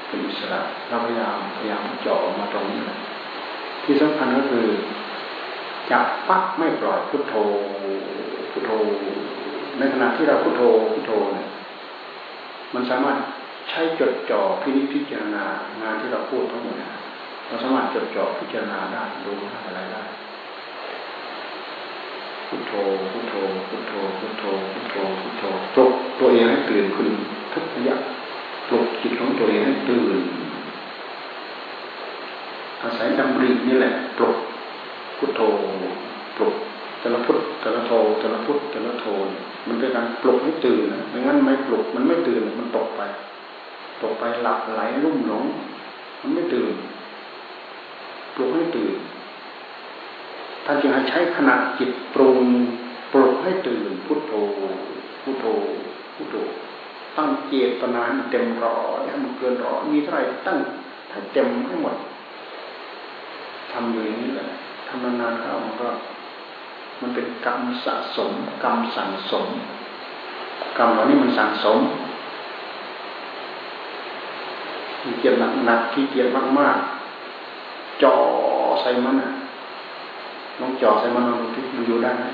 [0.09, 2.99] เป็นอิสระเราพยายามพยายามเจาะมาตรงนี้แหละ
[3.85, 4.67] ที่สำคัญก็คือ
[5.91, 7.35] จับปั๊บไม่ปล่อยพุทโธ
[8.53, 8.71] พุทโธ
[9.79, 11.49] ในขณะที่เราพุทโธพุทโธเนี่ย
[12.75, 13.19] มันสามารถ
[13.71, 15.45] ใช้จดจ่อพินิจพิจารณา
[15.83, 16.77] งานที่เราพูดทั้งหมด
[17.49, 19.33] เราสามารถจดจ่อพิจารณาได้ดู
[19.67, 20.03] อะไรได้
[22.49, 22.73] พุทโธ
[23.11, 23.35] พุทโธ
[23.69, 27.09] พุทโธพุทโธพุทโธพุทโธปลุกตัวเองให้ตื่นขึ้น
[27.53, 27.97] ทุกระยะ
[28.69, 30.19] ปลุกจิตของตัวเองให้ตื่น
[32.83, 34.37] อาศัยดำรินี่แหละปลุก
[35.19, 35.41] พุทโธ
[36.37, 36.55] ปลุก
[37.01, 39.07] แต่ละพุทแต่ละโธแต่ละพุทแต่ละโธ
[39.69, 43.03] มันเป็นการปลุกให้ตื่นนะไม่งั้นไม่ปลุกมันไม่ตื่นมันตกไป
[44.03, 45.45] ตกไปหลับไหลลุ่มหลง
[46.21, 46.75] มันไม่ตื่น
[48.35, 48.95] ปลุกให้ตื่น
[50.67, 52.41] ท่านจึงให้ใช้ขณะจิตปรุง
[53.13, 54.33] ปลุกให้ตื่นพุทโธ
[55.23, 55.45] พุทโธ
[56.15, 56.37] พุทโธ
[57.17, 60.59] ตั้งเจตนาเต็มร้อยให้มันเกินร้อยมีเท่าไรตั้ง
[61.11, 61.97] ให้เต็มให้หมด
[63.73, 64.49] ทำอย่างนี้แหละ
[64.89, 65.89] ทำนานๆเข้ามันก็
[67.01, 68.33] มันเป็นกรรมสะสม
[68.65, 69.47] กรรมสั่งสม
[70.79, 71.79] กรรมเหล่านี้มันสั่งสม
[75.01, 75.35] ที่เกียจ
[75.67, 78.15] หนักๆที่เกียจมากๆจ่อ
[78.81, 79.31] ใส่มันอะ
[80.61, 82.25] ลองจ่อใส่มันลองดูที่มันอยู่ได้ไหม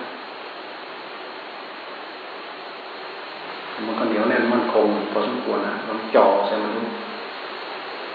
[3.86, 6.82] มันก็เหนียวแน่นมั่นคงพอสมควรนะลองจ่อใส่มันดู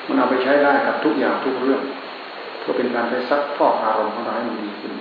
[0.07, 1.81] มันเอาไปใช้ได้กับทุกอย่างทุกเรื่อง
[2.59, 4.93] เพื่อเป็นการไปซักฟอกอารมณ์ของเราให้มันดีขึ้น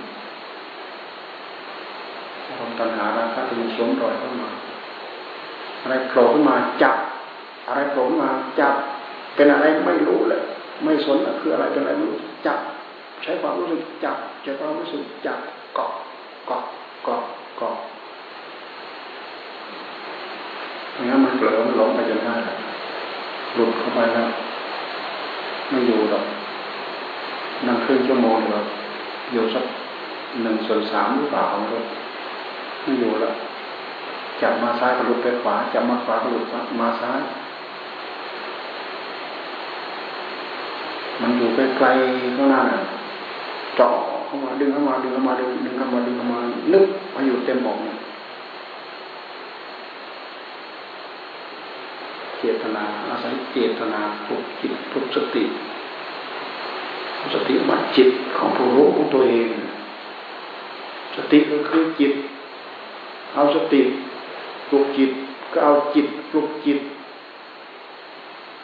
[2.47, 4.49] อารมณ์ตัณหาราคะที่มันสวมรอยเข้ามา
[5.81, 6.95] อะไรโผล่ขึ้นมาจับ
[7.67, 8.75] อะไรโผล่ขึ้นมาจับ
[9.35, 10.41] เป็นอะไรไม่รู้เลย
[10.83, 12.59] ไม่สนคืออะไรเป็นอะไรไม่รู้จับ
[13.23, 15.39] ใช้ความรู้สึกจับใช้ความรู้สึกจับ
[15.75, 15.91] เกาะ
[16.47, 16.63] เกาะ
[17.03, 17.21] เกาะ
[17.57, 17.75] เกาะ
[20.93, 22.35] ไม่งั้นมันเผลอมันหลงไปจนได้
[23.55, 24.29] หลุดเข้าไปแล้ว
[25.69, 26.25] ไม่อยู่หรอก
[27.67, 28.59] นั่งครึ่งชั่วโมงเรา
[29.33, 29.65] อยู่สัก
[30.41, 31.85] หนึ่งส่วนสามหรือเปล่าของรถ
[32.81, 33.33] ไม่อยู่แล้ว
[34.41, 36.45] จับมาซ้ายก็หลุดไปขวาจับมาขวาก็หลุด
[36.81, 37.19] มาซ้าย
[41.21, 42.81] มันอยู่ใกลๆข้างหน้าน่ะ
[43.75, 43.95] เจาะ
[44.27, 46.39] เข้ามาดึงเข้ามาดึงเข้ามาดึงดึงเข้ามาดึงเข้ามา
[46.73, 47.77] นึกมาอยู่เต็มอก
[52.39, 55.43] เจตนาอาศัยเจตนาฝึกจิตฝึกสติ
[57.33, 59.49] สติมัดจิตของผู้รู้ของตัวเอง
[61.15, 62.13] สติก็คือจิต
[63.33, 63.81] เอาสติ
[64.69, 65.11] ปลุกจิต
[65.53, 66.79] ก็เอาจิตปลุกจิต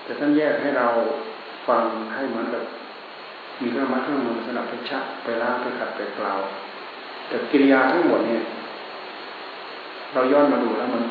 [0.03, 0.87] แต่ท่านแยกให้เรา
[1.67, 2.63] ฟังให้เหมือนกับ
[3.61, 6.33] มีเครื่องมือเครื่องมือสำหรับไปชักไปล้างไปขัดไปเปล่า
[7.27, 8.41] แต่กิริยาทั้งหมดเนี่ย
[10.13, 11.03] เราย้อนมาดูแล้วมัน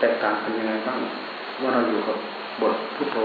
[0.00, 0.98] แตกต่างเป็นยังไงบ้าง
[1.62, 2.16] ว่าเราอยู่กับ
[2.60, 3.16] บทพุทโธ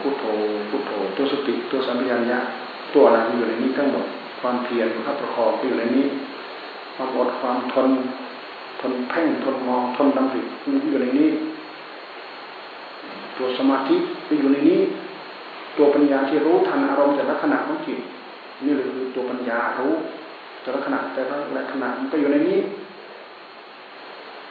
[0.00, 0.24] พุทโธ
[0.70, 2.38] พุทโธตัวสติตัวสัมปชัญญะ
[2.94, 4.04] ตัวอะไรอยู่ในนี้ทั้งหมด
[4.40, 6.06] ความเพียรพระประคองอยู่ในนี้
[6.94, 7.88] ความอดความทน
[8.80, 10.40] ทนเพ่งทนมองทนดำริ
[10.90, 11.30] อยู่ในนี้
[13.36, 13.96] ตัวสมาธิ
[14.40, 14.80] อยู่ในนี้
[15.78, 17.98] ตัวปัญญาที่รู้ทันอารมณ์แต่ละขณะของจิต
[18.64, 19.94] นี่คือตัวปัญญารู้
[20.62, 22.58] แต่ละขณะแต่ละขณะมันก็อยู่ในนี้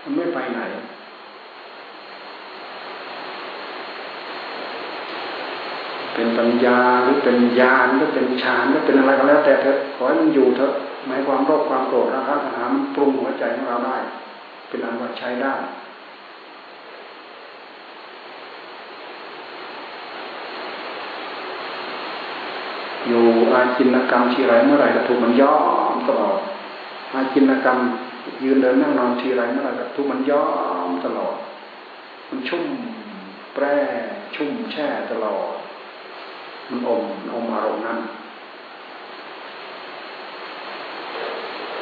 [0.04, 0.62] มันไม่ไปไหน
[6.13, 10.72] เป็นปัญญาหรือเป็นญาณหรือเป็นฌานหรือเป็นอะไรก็แล้ว แต่เถอะขอให้มันอยู่เถอะ
[11.08, 13.98] หมายความโรคความโกรธราคะตัณหามันปรุงหัวใจของเราได้
[14.70, 15.54] เป็นอันว่าใช้ได้
[23.58, 25.58] อาจินกรรมทีไรเมื่อไรก็ถูกมันย้อ
[25.91, 26.39] มตลอด
[27.13, 27.78] อาจินกรรม
[28.43, 30.48] ยืนเดินนั่งนอนทีไรเมื่อไรก็ถูกมันย้อ
[30.88, 31.36] มตลอด
[32.30, 32.63] มันชุ่ม
[33.54, 33.65] แปร
[34.36, 35.54] ชุ่มแช่ตลอด
[36.70, 38.00] มันอมอมอารมณ์นั้น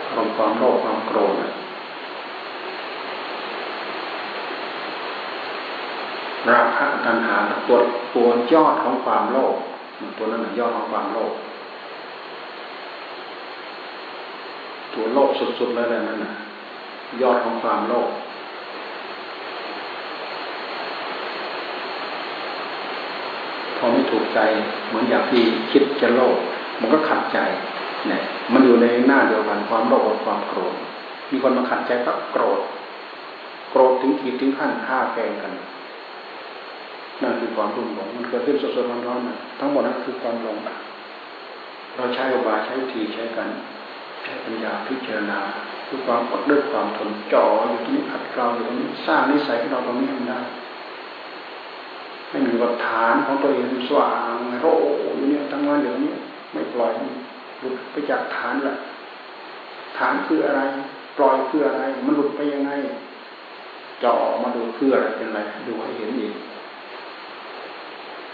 [0.08, 1.36] อารมณ์ความโลภความโกรธ
[6.50, 7.36] ราคะตัณหา
[7.68, 7.78] ตัว
[8.16, 9.56] ตัวยอดของความโลภ
[10.18, 11.34] ตัวนั้นยอดของความโลภ
[14.96, 15.30] ตัวโลภ
[15.60, 16.34] สุดๆเลยนั่นน่ะ
[17.22, 18.10] ยอดของความโลภ
[23.78, 24.40] พอไม่ถูกใจ
[24.88, 26.38] เหมือนอย่างที่คิดจะโลภ
[26.80, 27.40] มันก็ขัดใจ
[28.08, 28.22] เนี่ย
[28.54, 30.76] มันอยู่ในหน้าเดียวกันความโลภกับความโกรธ
[31.32, 32.60] มีคนมาขัดใจก็โกรธ
[33.72, 35.54] โกรธถึงขีดถึงขั้นฆ่าแกงกัน
[37.22, 40.58] นั่นคือความรุ่มหลงมันเกิดขึ้นสดๆร้อนๆทั้งหมดนั้นคือความหลง
[41.96, 43.48] เราใช้อบายใช้วิธีใช้กัน
[44.46, 45.40] ปัญญาพิจารณา
[45.88, 50.40] คือความอดด้วยความทนจ่ออยู่ตรงนี้ขัดเกลาอยู่ตรงนี้สร้างนิสัยให้เราตรงนี้ทำได้
[52.30, 54.66] ให้มีวัฏฐานของตัวเองสว่างโร
[55.16, 56.14] อยู่เนี่ยทั้งวันอย่างนี้
[56.52, 56.94] ไม่ปล่อย
[57.60, 58.76] หลุดไปจากฐานแหละ
[59.98, 60.62] ฐานคืออะไร
[61.18, 62.72] ปล่อยคืออะไร มันหลุดไปยังไง
[64.04, 66.34] จ่อมาดูคืออะไรเป็นอะไรดูให้เห็นเอง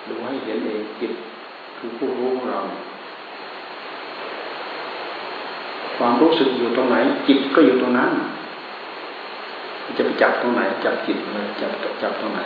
[0.10, 1.14] ดูให้เห็นเองจิต
[1.78, 2.60] คือผู้รู้ของเรา
[6.02, 8.12] ความรู้สึกอยู่ตรงไหน จิตก็อยู่ตรงนั้น
[9.98, 12.40] จะไปจับตรงไหน จับจิตเลยจับจับตรงไหน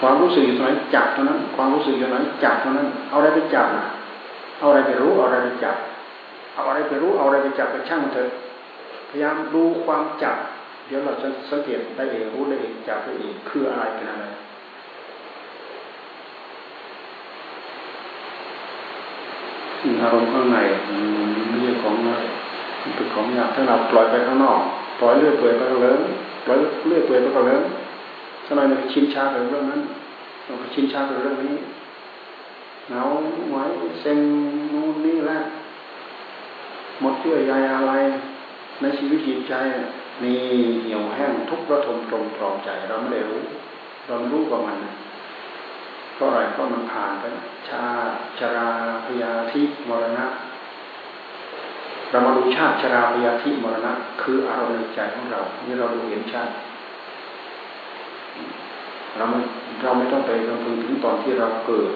[0.00, 3.86] ความรู้สึกอยู่ตรงไหนจับตรงนั้น ความรู้สึกอยู่ตรงไหนจับตรงนั้น เอาอะไรไปจับนะ
[4.58, 5.76] เอาอะไรไปรู้ เอาอะไรไปจับ
[6.54, 8.28] เอาอะไรไปรู้ เอาอะไรไปจับไปช่างเถอะ
[9.10, 10.36] พยายามดูความจับ
[10.86, 14.24] เดี๋ยวเราจะสังเกตได้เองรู้ได้เองจับได้เองคืออะไรเป็นอะไร
[20.02, 20.96] อารมณ์ข้างในมั
[21.44, 22.24] นไม่ใช่ของง่าย
[22.82, 24.60] มันเป็นของยากถ้าเราปล่อยไปข้างนอก
[25.00, 25.98] ปล่อยเลื่อยเปื่อยไปก็เลิก
[26.44, 27.62] ปล่อยเลื่อยเปื่อยไปก็เลิก
[28.46, 29.80] สักหน่อยเราชินชากับเรื่องนั้น
[30.44, 31.56] เราก็ชินชากับเรื่องนี้
[32.88, 33.02] เหงา
[33.50, 33.64] ไว้
[34.00, 34.18] เซ็ง
[34.72, 35.38] นู่นนี่แหละ
[37.00, 37.92] หมดเยื่อใยอะไร
[38.80, 39.54] ในชีวิตจิตใจ
[40.22, 40.34] มี
[40.82, 43.42] เหี่ยวแห้งทุกข์ระทมตรงตรอมใจเราไม่ได้รู้
[44.06, 44.78] เราไม่รู้กับมัน
[46.14, 47.24] เพราะอะไรเพราะมันผ่านไป
[47.68, 47.84] ชา
[48.38, 48.70] ชรา
[49.04, 50.24] พยาธิมรณะ
[52.10, 56.48] เรามาดูชาติชราพยาธิมรณะ คืออารมณ์ในใจของเรา นี่เราดูเห็นชัด
[59.16, 59.38] เราไม่
[59.82, 61.92] เราไม่ต้องไปรำพึงถึงตอนที่เราเกิด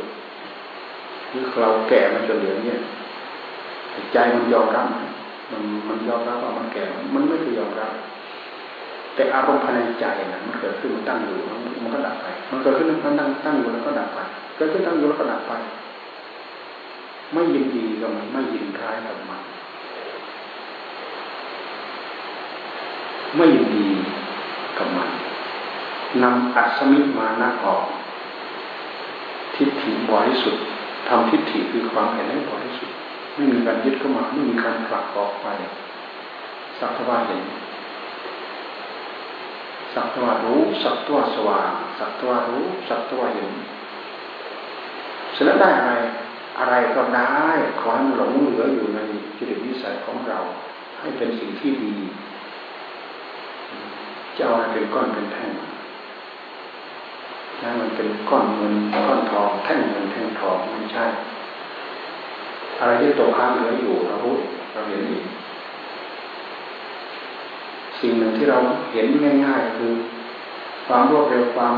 [1.30, 2.80] หรือเราแก่มาจนเหลือเนี่ย
[4.12, 4.86] ใจมันยอมรับ
[5.50, 7.92] มันมันยอมรับว่ามันแก่ มันไม่เคยยอมรับ
[9.18, 11.38] แต่อารมณ์ภายในใจนะมันเกิดขึ้นมันตั้งอยู่
[11.82, 14.18] มันก็ดับไป มันเกิดขึ้นมันตั้งตั้งอยู่แล้วก็ดับไป
[14.56, 15.52] เกิดขึ้นตั้งอยู่แล้วก็ดับไป
[17.32, 19.42] ไม่ยินดีกับมันไม่ยินร้ายกับมัน
[23.36, 23.88] ไม่ยินดี
[24.78, 25.10] กับมัน
[26.22, 27.84] นำอัศมิมานะออก
[29.54, 30.64] ทิฏฐิบริสุทธิ์
[31.08, 32.96] ทำทิฏฐิคือความเห็นให้บริสุทธิ์
[33.34, 35.46] ไม่มีการยึดเข้ามาไม่มีการผลักออกไป
[36.78, 37.42] สักทว่าเห็น
[39.98, 43.52] สักทว่ารู้สักทว่าสว่างสักทว่ารู้สักทว่าเห็น
[45.32, 45.92] เสร็จแล้วได้อะไร
[46.58, 47.26] อะไรก็ได้
[47.80, 49.00] ขอให้มันหลงเหลืออยู่ใน
[49.38, 50.38] จิตวิสัยของเรา
[50.98, 51.94] ให้เป็นสิ่งที่ดี
[54.36, 55.52] จะเอาอะไรเป็นก้อนเป็นแท่ง
[57.62, 58.74] นะมันเป็นก้อนเงิน
[59.06, 61.04] ก้อนทองแท่งเงินแท่งทองไม่ใช่
[62.80, 64.34] อะไรที่ตกค้างเหลืออยู่เรารู้
[64.72, 65.24] เราเห็นอีก
[68.00, 68.58] สิ่งหนึ่งที่เรา
[68.92, 69.06] เห็น
[69.44, 69.92] ง่ายๆคือ
[70.86, 71.74] ความรวดเร็วความ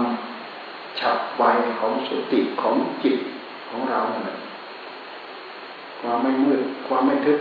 [1.01, 1.45] ฉับไว
[1.79, 3.17] ของสติของจิต
[3.69, 4.37] ของเราเนี่ย
[6.01, 7.39] ความไม่มืด ความไม่ทึบ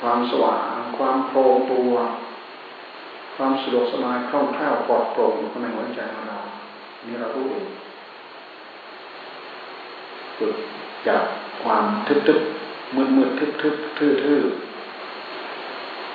[0.00, 1.92] ความสว่าง ความโปร่งตัว
[3.36, 6.38] ความสะดวกสบายคล่องแคล่วปลอดโปร่งอยู่ในหัวใจของเรา
[7.06, 7.66] นี่เรารู้เอง
[10.38, 10.54] ฝึก
[11.08, 11.22] จาก
[11.62, 12.38] ความทึบทึบ
[12.94, 14.40] มืดมืดทึบทึบทื่อทื่อ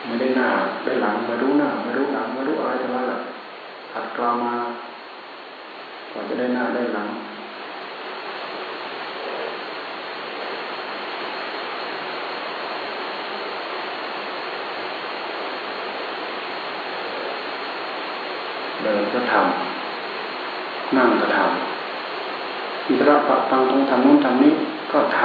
[0.08, 0.50] ไม่ได้หน้า
[0.86, 3.20] ได้หลังไม่รู้หน้าไม่รู้หลังไม่รู้อะไรทั้งนั้นแหละ
[3.94, 4.54] ขัดกลามา
[6.12, 7.08] ก่อนจะได้หน้าได้หลัง
[18.82, 24.54] เดินก็ทำนั่งก็ทำอิสระปะปังต้องทำนู้นทำนี้
[24.92, 25.22] ก็ท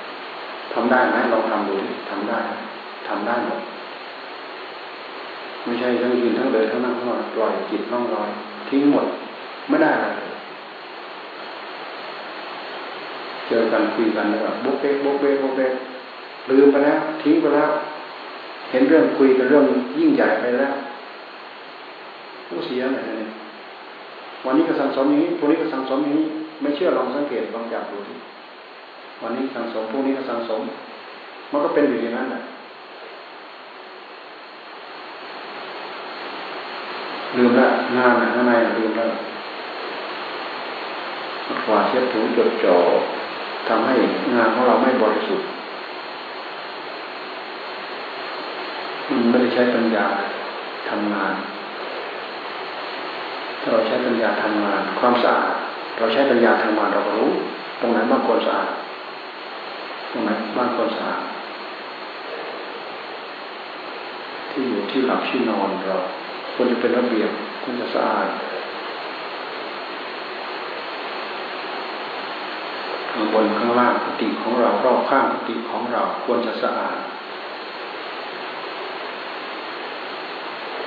[0.00, 1.76] ำทำได้ไหมลองทำดู
[2.08, 2.40] ทำได้
[3.08, 3.60] ทำได้หมด
[5.64, 8.30] ไม่ใช่ทั้งยืนทั้งเดินทั้งนั่งทั้งนอนปล่อยจิตล่องลอย
[8.68, 9.06] ทิ้งหมด
[9.68, 10.20] ไม่ได้อะไร
[13.48, 15.72] เจอกันคุยกันแล้วก็บุกเบกบุกเบกบุกเบก
[16.50, 17.70] ลืมไปแล้ว ทิ้งไปแล้ว
[18.70, 19.64] เห็นเรื่องคุยกันเรื่อง
[19.98, 20.74] ยิ่งใหญ่ไปแล้ว
[22.48, 23.30] ผู้เสียอะไรเนี่ย
[24.44, 26.26] วันนี้ก็สังสมอย่างนี้พรุ่งนี้ก็สังสมอย่างนี้
[26.60, 28.14] ไม่เชื่อลองสังเกตลองจับดูที
[29.22, 30.60] วันนี้สังสมพรุ่งนี้ก็สังสม
[31.52, 32.40] มันก็เป็นอยู่อย่างนั้นแหละ
[37.36, 39.10] ลืมล้วงานข้างในลืมล้ว
[41.64, 42.76] ขวาเช็ดถูจดจ่อ
[43.68, 43.94] ทำให้
[44.34, 45.46] งานของเราไม่บริสุทธิ์
[49.08, 50.06] มันไม่ได้ใช้ปัญญา
[50.90, 51.34] ทำงาน
[53.60, 55.54] ถ้าเราใช้ปัญญาทำงาน ความสะอาด
[55.98, 57.30] เราใช้ปัญญาทำงานเราก็รู้
[57.80, 58.68] ตรงไหนบ้างควรสะอาด
[60.10, 61.22] ตรงไหนบ้างควรสะอาด
[64.50, 65.98] ที่อยู่ที่หลับที่นอนเรา
[66.54, 67.30] ควรจะเป็นระเบียบ
[67.62, 68.28] ควรจะสะอาด
[73.10, 76.96] ข้างบนข้างล่างปฏิของเรารอบข้างปฏิของเราควรจะสะอาด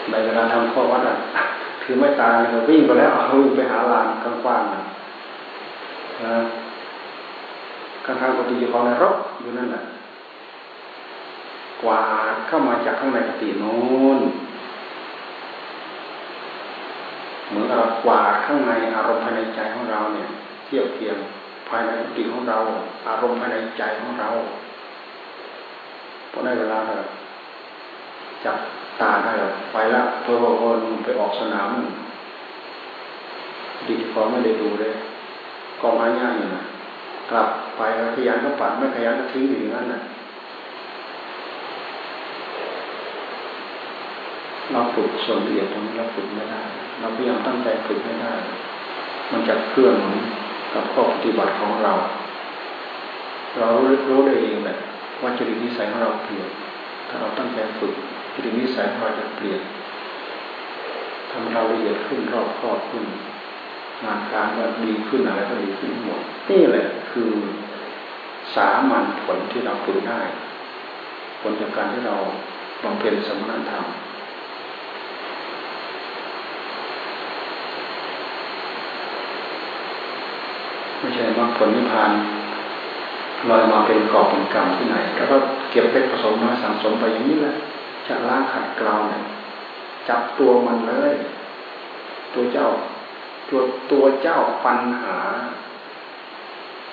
[0.10, 1.18] ในเวลาทำข้อวัดอะ
[1.84, 3.12] คือไม่ตายเราวิ่งไปแล้ว
[3.42, 4.82] วิ่งไปหาลานกว้างๆนะ
[8.06, 9.84] ข้างๆปฏิของในรถอยู่นั่นแหละ
[11.84, 13.76] กวาดเข้ามาจากข้างในปฏิโน้
[14.18, 14.20] น
[17.50, 20.28] เหมือนเรากวาดข้างในอารมณ์ภายในใจของเราเนี่ย
[20.66, 21.18] เทียบเทียม
[21.70, 22.58] ภายในปฏิของเรา
[23.08, 24.30] อารมณ์ภายในใจของเรา
[26.32, 27.04] พอได้เวลาแล้ว
[28.44, 28.58] จับ
[29.02, 31.70] ตาได้แล้วไปละตัวคนไปออกสนาม
[33.88, 34.94] ดีพอไม่ได้ดูเลย
[35.82, 36.64] กองอาญาอยู่นะ
[37.32, 40.00] กลับไปแล้วขยันก็ปัดไม่ขยันก็ทิ้งอยู่อย่างนั้นนะ
[44.72, 46.62] เราฝึกส่วนละเอียดตรงนี้เราฝึกไม่ได้
[47.00, 48.34] เราพยายามตั้งใจฝึกไม่ได้
[49.32, 49.96] มันจะเคลื่อน
[50.74, 51.94] กับข้อปฏิบัติของเรา
[53.60, 54.78] เรารู้รู้ได้เองแหละ
[55.22, 56.48] ว่าจริตนิสัยของเราเปลี่ยน
[57.10, 57.94] ถ้าเราตั้งใจฝึก
[58.34, 59.62] จริตนิสัยของเราจะเปลี่ยน
[61.32, 63.06] ทำเราละเอียดขึ้นรอบครอบขึ้น
[64.04, 67.32] งานการก็ดีขึ้นอะไรก็ดีขึ้นหมดนี่แหละคือ
[68.56, 70.22] สามัญผลที่เราฝึกได้
[71.42, 72.16] ผลจากการที่เรา
[72.84, 73.86] บำเพ็ญสมณธรรม
[81.06, 82.12] ไม่ใช่ว่าผลนิพพาน
[83.50, 85.38] ลอยมาเป็นกอบเป็นกรรมที่ไหนแล้วก็
[85.72, 87.56] เก็บเล็กผสมน้อยสังสมไปอย่างนี้แหละ
[88.08, 89.24] จะล้างขัดเกลาเนี่ย
[90.08, 91.14] จับตัวมันเลย
[92.34, 92.68] ตัวเจ้า
[93.50, 93.60] ตัว
[93.92, 95.18] ตัวเจ้าปัญหา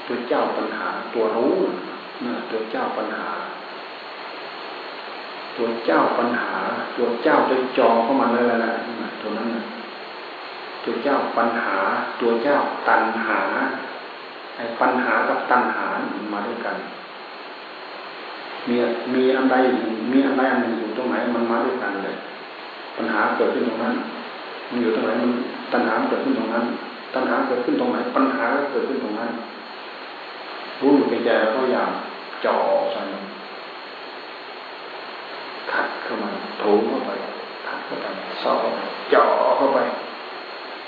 [0.06, 1.56] ตัวเจ้าปัญหา ตัวรู้
[2.24, 3.30] นะตัวเจ้าปัญหา
[5.56, 6.54] ตัวเจ้าปัญหา
[6.96, 8.72] ตัวเจ้าตัวจอเข้ามาเลยแหละ
[9.20, 9.64] ตัวนั้นนะ
[10.84, 11.78] ตัวเจ้าปัญหา
[12.20, 12.56] ตัวเจ้า
[12.88, 13.42] ตัณหา
[14.80, 15.86] ปัญหากับตัณหา
[16.32, 16.76] มาด้วยกัน
[18.68, 18.76] มี
[19.14, 19.56] มีอันใด
[20.12, 22.16] มีอันใดอันหนึ่งอยู่ตรงไหนมันมาด้วยกันเลย
[22.96, 23.94] ปัญหาเกิดขึ้นตรงนั้น
[24.70, 25.30] มันอยู่ตรงไหนมัน
[25.72, 26.64] ตัณหาเกิดขึ้นตรงนั้น
[27.14, 29.30] ตัณหาเกิดขึ้นตรงไหน ปัญหาก็เกิดขึ้นตรงนั้น
[30.80, 31.88] รู้อยู่ในใจแล้วก็อย่าง
[32.44, 32.56] จ่อ
[32.92, 33.22] ใส่มัน
[35.72, 36.28] ขัดเข้ามา
[36.62, 37.10] ถูเข้าไป
[37.68, 38.06] ขัดเข้าไป
[38.42, 38.56] สอบ
[39.14, 39.78] จ่อเข้าไป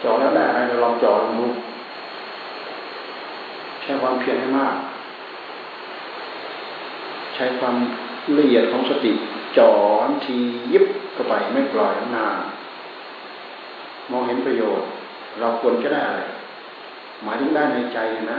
[0.03, 1.47] จ่อแล้วได้อะไรเราลองจ่อลองดู
[3.85, 4.77] ใช้ความเพียรให้มาก
[7.35, 7.77] ใช้ความ
[8.39, 9.13] ละเอียดของสติ
[9.59, 9.71] จ่อ
[10.25, 10.37] ที
[10.73, 12.39] ยิบเข้าไปไม่ปล่อยนาน
[14.11, 14.89] มองเห็นประโยชน์
[15.41, 16.21] เราควรจะได้อะไร
[17.23, 17.99] หมายถึงได้ในใจ
[18.33, 18.39] นะ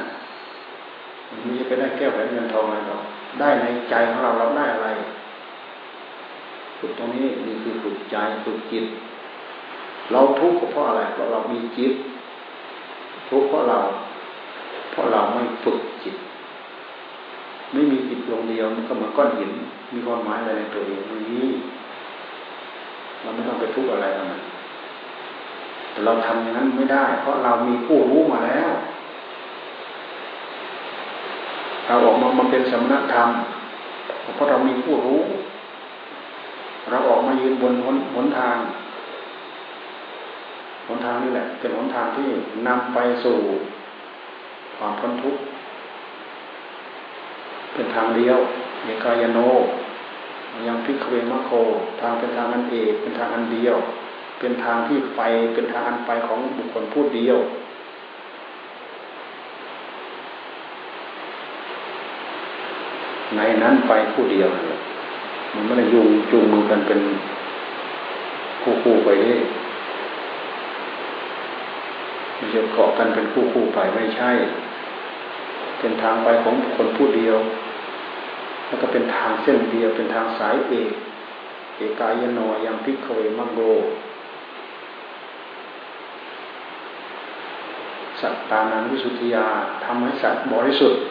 [1.30, 3.04] มันจะไปได้แก้วแหวนเงินทองอะไรหรอก
[3.39, 4.89] ได้ในใจของเราเราได้อะไร
[6.80, 8.16] ฝึกตรงนี้นี่คือฝึกใจ
[8.46, 8.86] ฝึกจิต
[10.12, 11.93] เราทุกข์เพราะอะไรเพราะเรามีจิต
[13.30, 13.80] ทุกข์เพราะเรา
[14.96, 16.16] เพราะเราไม่ฝึกจิต
[17.74, 19.52] ไม่มีจิตดวงเดียวมันก็เหมือนก้อนหิน
[19.93, 21.41] มีความหมายอะไรในตัวเองไม่มี
[23.22, 24.41] เราไม่ต้องไปทุกข์อะไรกับมัน
[25.91, 28.70] แต่เราทำอย่างนั้นไม่ได้ เพราะเรามีผู้รู้มาแล้ว
[31.88, 33.30] เราออกมามาเป็นสมณธรรม
[34.36, 35.22] เพราะเรามีผู้รู้
[36.89, 38.58] เราออกมายืนบนหนหนทาง
[40.88, 42.30] หนทางนี่แหละ เป็นหนทางที่
[42.68, 43.38] นำไปสู่
[44.78, 45.41] ความพ้นทุกข์
[47.73, 48.38] เป็นทางเดียว
[48.84, 49.39] เอกายโน
[50.67, 51.51] ยังพิกเวมะโค
[52.01, 53.76] ทางเป็นทางอันเอกเป็นทางอันเดียว
[54.39, 55.21] เป็นทางที่ไป
[55.53, 57.38] เป็นทางอันไปของบุคคลผู้เดียว
[63.36, 64.49] ในนั้นไปผู้เดียว
[65.53, 66.99] มันไม่ได้ยุงจูงมือกันเป็น
[68.61, 69.34] คู่คู่ไปได้
[72.38, 74.32] มันจะเกาะกันเป็นคู่คู่ไปไม่ใช่
[75.86, 77.38] เป็นทางไปของคนผู้เดียว
[78.67, 80.91] แล้วก็เป็นทางเส้นเดียว เป็นทางสายเอก
[81.77, 83.59] เอกายโนยังพิกเวมังโก
[88.21, 89.47] สัตตานังวิสุทธิยา
[89.86, 91.01] ทำให้สัตว์บริสุทธิ์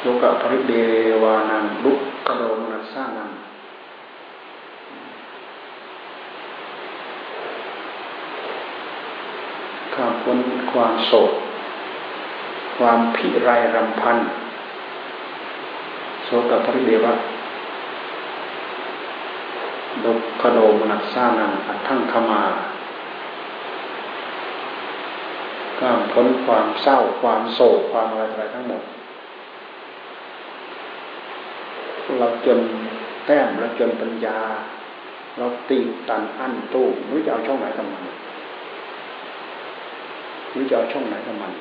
[0.00, 0.74] โลกะปริเด
[1.22, 3.30] วานังลุกกระโดมนัสสร้างนัง
[9.94, 10.38] ข้ามพ้น
[10.72, 11.43] ความโศก
[12.76, 14.18] ความพิไรรำพัน
[16.24, 17.14] โสกปริเดวะ
[20.04, 22.42] ดกขโดมนัสสานังอัทั้งขมา
[25.78, 28.82] ข้ามพ้นความเศร้าความโศกความอะไรอะไรทั้งหมด
[32.18, 32.58] เราจน
[33.26, 34.38] แต้มเราจนปัญญา
[35.38, 38.02] เราตีตันอั้นตู้ไม่จะเอาช่องไหนกับมัน
[40.52, 41.52] ไม่จะเอาช่องไหนกับมัน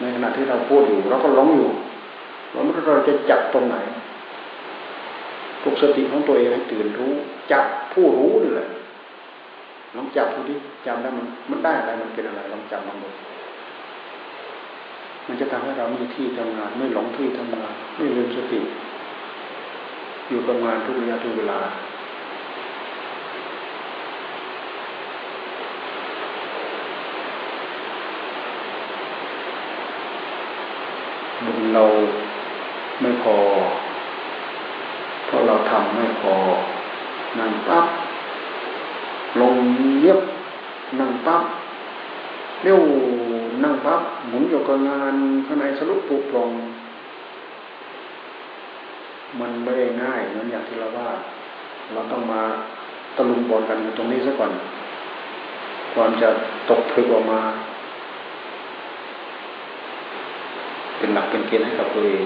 [0.00, 1.70] ในขณะที่เราพูดอยู่เราก็ล้มอยู่
[2.52, 3.76] เราไม่รู้เราจะจับตรงไหน
[5.62, 7.12] ปลุกสติของตัวเองให้ตื่นรู้
[7.52, 8.68] จับผู้รู้นี่แหละ
[9.96, 10.54] ลองจับดูดิ
[10.86, 13.08] จำได้มันมันได้อะไรมันเป็นอะไรลองจับลองดู
[15.28, 18.60] มันจะทำให้เรามีที่ทำงาน ไม่หลงที่ทำงาน ไม่ลืมสติ
[20.28, 21.58] อยู่กับงานทุกระยะทุกเวลา
[31.74, 31.84] เรา
[33.00, 33.36] ไม่พอ
[35.26, 36.34] เพราะเราทำไม่พอ
[37.38, 37.86] นั่งปั๊บ
[39.40, 39.54] ลง
[40.00, 40.20] เยียบ
[41.00, 41.42] นั่งปั๊บ
[42.62, 42.80] เลี้ยว
[43.62, 45.14] นั่งปั๊บหมุนอยู่กับงาน
[45.46, 46.50] ข้างในสรุปปุกลง
[49.40, 51.08] มันไม่ได้ง่ายเหมือนอย่างที่เราว่า
[51.92, 52.42] เราต้องมา
[53.16, 54.52] ตะลุมบอลกันตรงนี้ซะก่อน
[55.96, 56.28] ก่อนจะ
[56.70, 57.40] ตกผลึกออกมา
[61.04, 62.24] เป็นหลักเป็นเกณฑ์ให้กับตัวเอง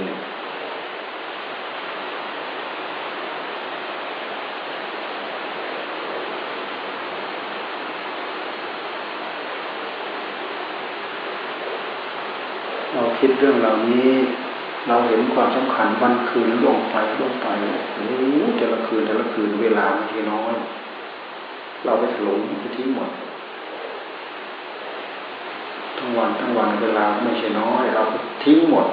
[12.93, 14.11] เราคิดเรื่องเหล่านี้
[14.89, 17.49] เราเห็นความสำคัญวันคืนล่วงไปล่วงไป
[17.95, 18.09] โอ้
[18.59, 20.55] แต่ละคืนแต่ละคืนเวลาบางทีน้อย
[21.85, 23.11] เราไปถลงไปทิ้งหมด
[26.19, 28.03] วันทั้งวันเวลาไม่ใช่น้อย เรา
[28.45, 28.87] ทิ้งหมด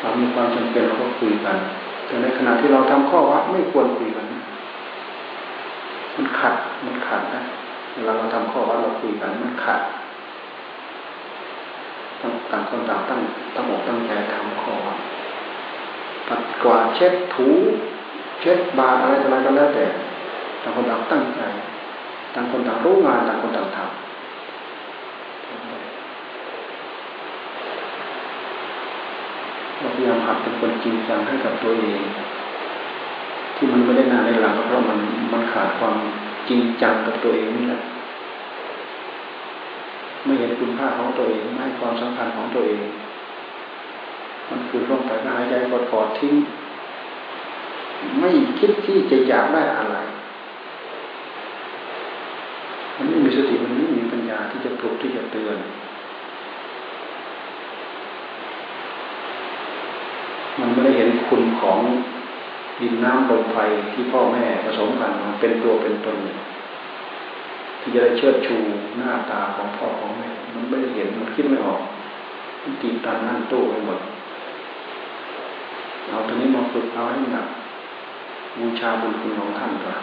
[0.00, 1.56] เรามีความจำเป็นเราก็คุยกัน
[2.06, 4.26] แต่ในขณะที่เราทำข้อวัดไม่ควรคุยกัน
[6.16, 6.54] มันขัด
[6.84, 7.42] มันขัดนะ
[7.94, 9.80] เวลาเราทำข้อวัดเราคุยกันมันขัด
[12.50, 13.20] ต่างคนต่างตั้ง
[13.54, 14.98] ตั้งอกตั้งใจทำข้อวัด
[16.28, 17.48] ปัดกวาดเช็ดถู
[18.40, 19.86] เช็ดบาอะไรอะไรก็แล้วแต่
[20.62, 21.40] ต่างคนต่างตั้งใจ
[22.34, 23.90] ต่างคนต่างรู้งานต่างคนต่างทำ
[29.78, 32.00] เราพยายามหัดเป็นคนจริงจังให้กับตัวเอง
[33.56, 34.98] ที่มันไม่ได้นานในหลังเพราะมัน
[35.32, 35.94] มันขาดความ
[36.48, 37.80] จริงจังกับตัวเองนี่แหละ
[40.24, 42.82] ไม่เห็นคุณค่าของตัวเองไม่ให้ความสำคัญของตัวเอง
[44.50, 46.34] มันคือร่องไปหายใจกอดกอดทิ้ง
[48.18, 49.96] ไม่คิดที่จะอยากได้อะไร
[53.00, 55.56] มันไม่มีสติมันไม่มีปัญญาที่จะปลุกที่จะเตือน
[60.60, 61.78] มันไม่ได้เห็นคุณของ
[62.80, 63.58] ดินน้ำลมไฟ
[63.92, 66.16] ที่พ่อแม่ผสมกันมาเป็นตัวเป็นตน
[67.80, 68.56] ที่จะได้เชิดชู
[68.96, 71.80] หน้าตาของพ่อของแม่ มันไม่ได้เห็นมันคิดไม่ออก
[72.62, 74.00] มันตีตันนั่นตู้ไปหมด
[76.08, 77.46] เอาตรงนี้มาฝึกเอาให้หนัก
[78.58, 80.00] บูชาบุญคุณของท่านก่อน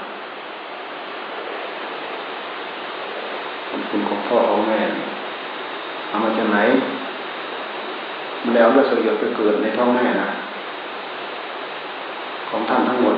[3.69, 4.80] บุญคุณของ พ่อของแม่
[6.07, 6.59] เอามาจากไหน
[8.41, 10.30] มันแล้วเลือดสยดไปเกิดในท้องแม่นะ
[12.49, 13.15] ของท่านทั้งหมด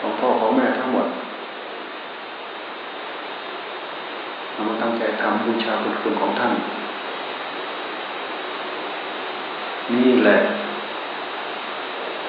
[0.00, 1.06] ของพ่อของแม่ทั้งหมด
[4.52, 6.52] เรามาตั้งใจทำบูชาบุญคุณของท่าน
[9.94, 10.38] นี่แหละ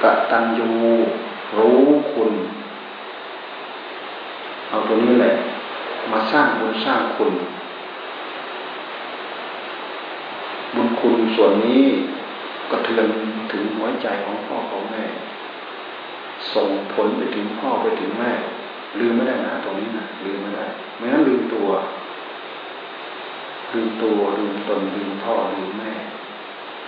[0.03, 0.69] กตัญญู
[1.57, 2.31] รู้คุณ
[4.69, 5.33] เอาตัวนี้แหละ
[6.11, 7.33] มาสร้างบุญสร้างคุณ
[10.75, 11.83] บุญ คุณส่วนนี้
[12.71, 13.07] กระเทือน
[13.51, 15.05] ถึงหัวใจของพ่อของแม่
[16.53, 18.31] ส่งผลไปถึงพ่อไปถึงแม่
[18.99, 20.65] ลืมไม่ได้นะตรงนี้นะลืมไม่ได้
[20.97, 21.69] ไม่งั้นลืมตัว
[23.73, 25.93] ลืมตัวลืมตนลืมพ่อลืมแม่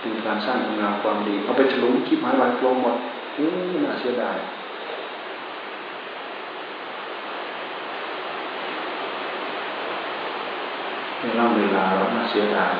[0.02, 2.96] ลืมการสร้างงานความดีเอาไปฉลุงคิดหมายวันโกลหมด
[3.36, 3.48] อู้
[3.84, 4.36] น่าเสียดาย
[11.20, 12.74] เวลาเวลาเราน่าเสียดาย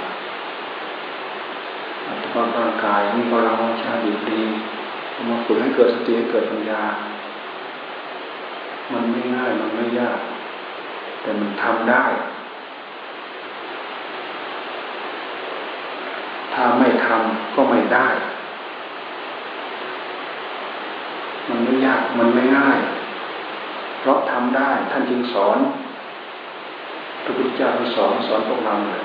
[2.35, 4.41] อัตภาพร่างกายมีพลังวังชาดีดี
[5.29, 6.83] มาฝึกให้เกิดสติให้เกิดปัญญา
[8.93, 10.19] มันไม่ง่ายมันไม่ยาก
[11.23, 12.05] แต่มันทำได้
[16.53, 18.09] ถ้าไม่ทำก็ไม่ได้
[21.49, 22.79] มันไม่ยากมันไม่ง่าย
[24.01, 25.59] เพราะทำได้ท่านจึงสอน
[27.25, 29.05] พระพุทธเจ้าสอนสอนพวกเราเลย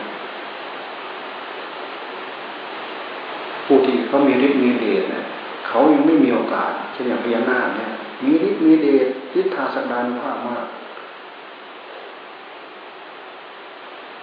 [3.72, 5.24] ผู้ที่เขามีฤทธิ์มีเดชเนี่ย
[5.68, 7.90] เขายังไม่มีโอกาสเช่นอย่างพญานาคเนี่ย
[8.26, 10.66] มีฤทธิ์มีเดชทิฏฐาสัดานุภาพมาก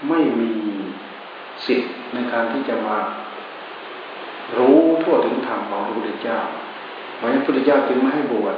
[0.08, 0.52] ไม่มี
[1.66, 2.98] สิทธิ์ในการที่จะมา
[4.56, 6.38] รู้ทั่วถึงธรรมของพระพุทธเจ้า
[7.16, 8.56] เพราะฉะนั้นพระพุทธเจ้าจึงไม่ให้บวช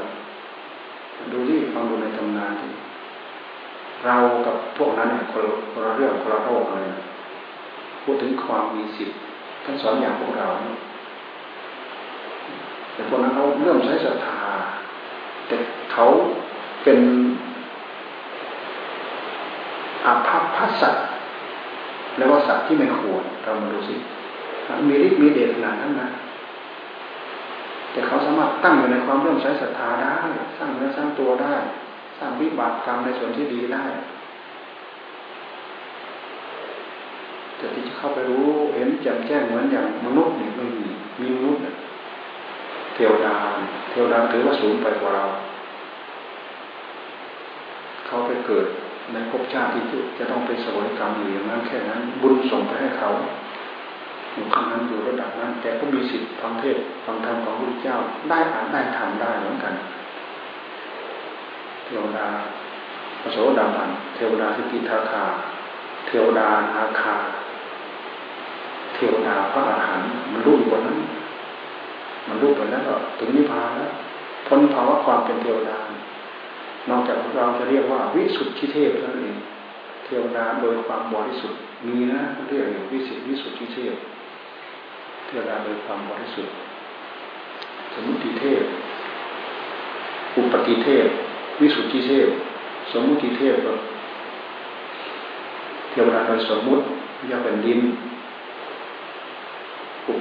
[1.32, 2.70] ดูที่ฟังดูในตำนานที่
[4.05, 4.16] เรา
[4.47, 5.43] กับพวกนั้นเนี่ยคน
[5.86, 6.89] ละเรื่องคนละโลกเลย
[8.03, 9.18] พูดถึงความมีสิทธิ์
[9.65, 10.49] ท่านสอนอย่างพวกเรา
[12.95, 14.41] แต่พวกนั้นเขาเริ่มใช้ศรัทธา
[15.49, 15.57] แต่
[15.93, 16.07] เขา
[16.83, 16.99] เป็น
[20.05, 20.95] อาภัพพัสสัต
[22.17, 23.95] แล้วว่าสัตว์ที่ไม่ควรเรามาดูสิ
[24.89, 26.11] มีฤทธิ์มีเดชขนาดนั้นนะ
[27.93, 30.19] แต่เขาสามารถตั้งอยู่ในความเริ่มใช้ศรัทธาได้
[30.59, 31.55] สร้างเนื้อสร้างตัวได้
[32.19, 33.85] สร้างวิบากกรรมในส่วนที่ดีได้
[37.59, 40.87] แต่ที่จะเข้าไปรู้เห็นแจ่มแจ้งเหมือนอย่างมนุษย์นี่ไม่มี
[41.21, 41.63] มีมนุษย์
[42.95, 43.35] เทวดา
[43.91, 45.25] เทวดาถือว่าสูงไปกว่าเรา
[48.07, 48.67] เขาไปเกิด
[49.13, 49.83] ในภพชาติที่
[50.19, 53.11] จะต้องไปสวยกรรมอยู่อย่างนั้นแค่นั้น บุญส่งไปให้เขา
[54.33, 57.97] อยู่ขั้นนั้นอยู่ระดับนั้น แต่ก็มีสิทธิ์ฟังเทศฟังธรรมของพระเจ้า
[58.31, 59.75] ได้อ่านได้ทำได้เหมือนกัน
[61.85, 62.29] เทวดา
[63.21, 65.25] พระโสดาบันเทวดาสกิทาคา
[66.07, 67.17] เทวดานาคา
[68.99, 70.99] เทวดาพระอรหันต์มันรู้อยู่บนนั้น
[72.29, 73.91] มันรู้ไปแล้วก็ถึงนิพพานแล้ว
[74.47, 75.79] พ้นภาวะความเป็นเทวดา
[76.89, 79.37] นอกจากเราจะเรียกว่าวิสุทธิเทพนั่นเอง
[80.05, 83.95] เทวดาโดยความบริสุทธิ์มีนะเรียกอย่างวิสิตวิสุทธิเทพ
[85.27, 86.55] เทวดาโดยความบริสุทธิ์
[87.95, 88.63] สมุติเทพ
[90.37, 91.07] อุปติเทพ
[91.61, 92.29] วิสุทธิเทพ
[92.93, 93.73] สมุติเทพก็
[95.91, 96.85] เทวดาโดยสมมุติ
[97.31, 97.81] ยาเป็นดิน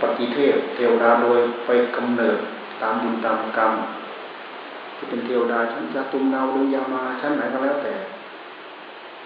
[0.02, 2.38] ปติเทพเทวดาโดยไปกำเนิด
[2.82, 3.74] ตามบุญตามกรรม
[4.98, 7.93] จะเป็นเทวดาชั้นจตุมนาวหรือยามาชั้นไหนก็แล้วแต่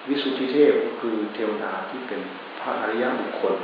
[0.08, 2.22] วิสุทธิเทพก็คือเทวดาที่เป็น
[2.60, 3.56] พระอริยบุคคล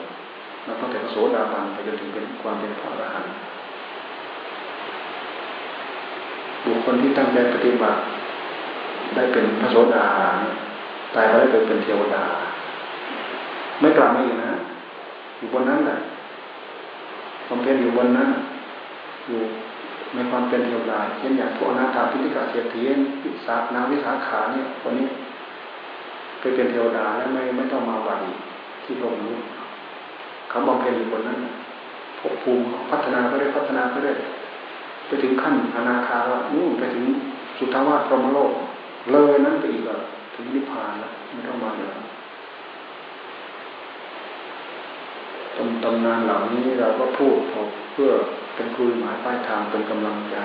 [0.68, 3.34] นับตั้งแต่พระโสดาบันไปจนถึงเป็นความเป็นพระอรหันต์
[6.66, 8.00] บุคคลที่ตั้งใจปฏิบัติ
[9.16, 10.08] ได้เป็นพระโสดา
[11.16, 12.24] ตายไปได้เป็นเทวดา
[13.80, 14.52] ไม่กลับมาอีกนะ
[15.38, 15.98] อยู่บนนั้นแหละ
[17.48, 18.30] ความเป็นอยู่บนนั้น
[19.28, 19.42] อยู่
[20.16, 25.08] ในความเป็นเทวดาเช่นอย่างพวกนาถาพิธิกาเสียทียนพิสานาวิสาขาเนี่ยคนนี้
[26.40, 28.22] ไปเป็นเทวดาแล้วไม่ไม่ต้องมาวัน
[28.84, 29.36] ที่โลกนี้
[30.50, 31.40] เขาบำเพ็ญอยู่บนนั้น
[32.20, 34.12] ภพภูมิพัฒนาก็ได้พัฒนาก็ได้
[35.08, 37.06] ไปถึงขั้นอนาคาแล้วนู่นไปถึง
[37.58, 38.52] สุทธาวาสพรหมโลก
[39.12, 40.02] เลยนั้นไปอีกแล้ว
[40.34, 42.07] ถึงนิพพานแล้วไม่ต้องมาเลย
[45.58, 47.38] ตำตำนานเหล่านี้เราก็พูด
[47.94, 48.12] เพื่อ
[48.56, 50.38] เป็นครูหมายป้ายทางเป็นกำลังใจ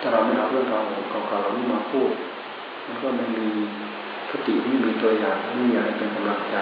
[0.00, 2.10] ถ้าเราไม่เอาเรื่องเราเก่าๆเรานี้มาพูด
[2.86, 3.48] มันก็ไม่มี
[4.30, 6.56] คติไม่มีตัวอย่างไม่มีอะไรเป็นกำลังใจ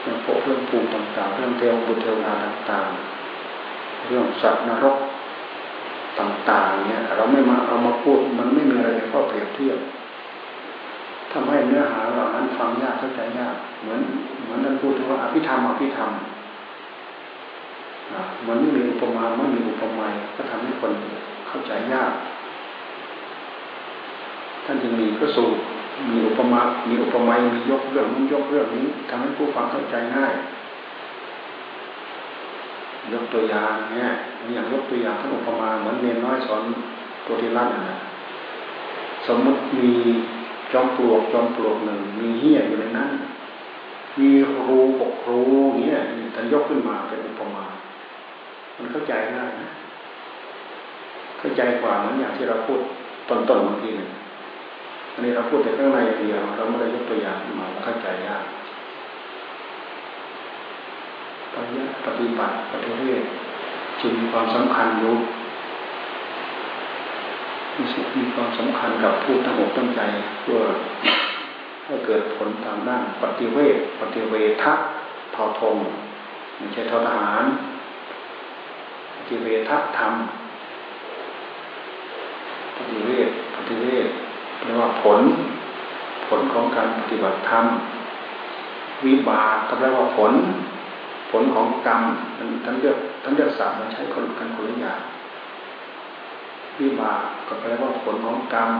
[0.00, 4.98] เรื่องพวกเรื่องภูมิต่างๆ เรื่องเทวบุตรเทวดาต่างๆ เรื่องสัตว์นรก
[6.18, 9.78] ต่างๆเนี่ยเราไม่มาเอามาพูดมันไม่มีอะไรเป็นข้อเปรียบเทียบ
[11.32, 14.00] ทำให้เนื้อหาเหล่านั้นฟังยากเข้าใจยาก เหมือน
[14.42, 16.10] เหมือนท่านพูดถึงว่าอภิธรรมอภิธรรม
[18.46, 20.92] มันไม่มีอุปมาไม่มีอุปไมยก็ทำให้คน
[21.48, 22.12] เข้าใจยาก
[24.64, 25.60] ท่านจึงมีพระสูตร
[26.10, 30.34] มีอุปมา มีอุปไมยมียกเรื่องนู้นยกเรื่องนี้ทำให้ผู้ฟังเข้าใจง่าย
[33.12, 34.10] ยกตัวอย่างเนี่ย
[34.54, 36.62] อย่างยกตัวอย่างท่านอุปมาเหมือนเนนน้อยสอน
[37.26, 37.98] ตัวที่รัดนะ
[39.26, 39.90] สมมติมี
[40.72, 43.10] จอมปลวกจอมปลวกหนึ่งมีเหี้ยอยู่ในนั้น
[44.20, 44.30] มี
[44.66, 45.42] รูปกรู
[45.80, 46.00] เงี้ย
[46.34, 47.64] ท่านยกขึ้นมาเป็นอุปมา
[48.76, 49.70] มันเข้าใจง่ายนะ
[51.38, 52.80] เข้าใจกว่าเหมือนอย่างที่เราพูด
[53.28, 54.10] ตอนต้นๆบางทีหนึ่ง
[55.12, 58.44] อันนี้เราพูดแต่ข้างในอย่างเดียวเราไม่ได้ยกตัวอย่างมาเข้าใจยาก
[61.54, 63.24] ปฏิบัติปฏิบัติปฏิเวท
[64.00, 65.14] จึงมีความสำคัญอยู่
[68.16, 70.00] มีความสำคัญกับผู้ตั้งอกตั้งใจ
[70.40, 70.60] เพื่อ
[71.86, 74.72] ให้เกิดผลตามด้านปฏิเวทปฏิเวทะ
[75.34, 75.76] ทอทง
[76.56, 77.44] ไม่ใช่ทอทหาร
[79.16, 80.12] ปฏิเวทะธรรม
[82.76, 84.06] ปฏิเวทปฏิเวท
[84.64, 85.20] เรียกว่าผล
[86.28, 87.64] ผลของการปฏิบัติธรรม
[89.04, 90.32] วิบากก็แปลว่าผล
[91.30, 92.00] ผลของกรรม
[92.64, 95.00] ท่านเลือกท่านเลือกศัพท์มาใช้คนกันคนละอย่าง
[96.80, 98.70] วิบากก็แปลว่าผลของกรรม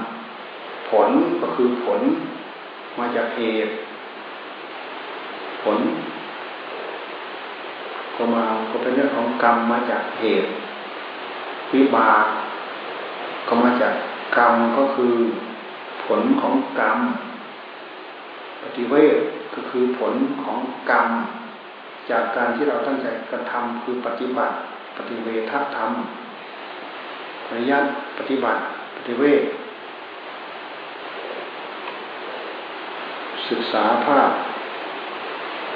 [0.90, 2.00] ผลก็คือผล
[2.98, 3.72] มาจากเหตุ
[5.62, 5.78] ผล
[8.16, 10.48] ก็มาก็เป็นเรื่องของกรรมมาจากเหตุ
[11.74, 12.26] วิบาก
[13.46, 13.94] ก็มาจาก
[14.36, 15.14] กรรมก็คือ
[16.04, 16.98] ผลของกรรม
[18.62, 19.16] ปฏิเวท
[19.54, 20.58] ก็คือผลของ
[20.90, 21.08] กรรม
[22.10, 24.54] จากการที่เราตั้งใจกระทำคือปฏิบัติ
[24.96, 25.92] ปฏิเวทธรรม
[27.50, 27.88] ปริยัติ
[28.18, 28.60] ปฏิบัติ
[28.96, 29.42] ปฏิเวท
[33.50, 34.30] ศึกษาภาพ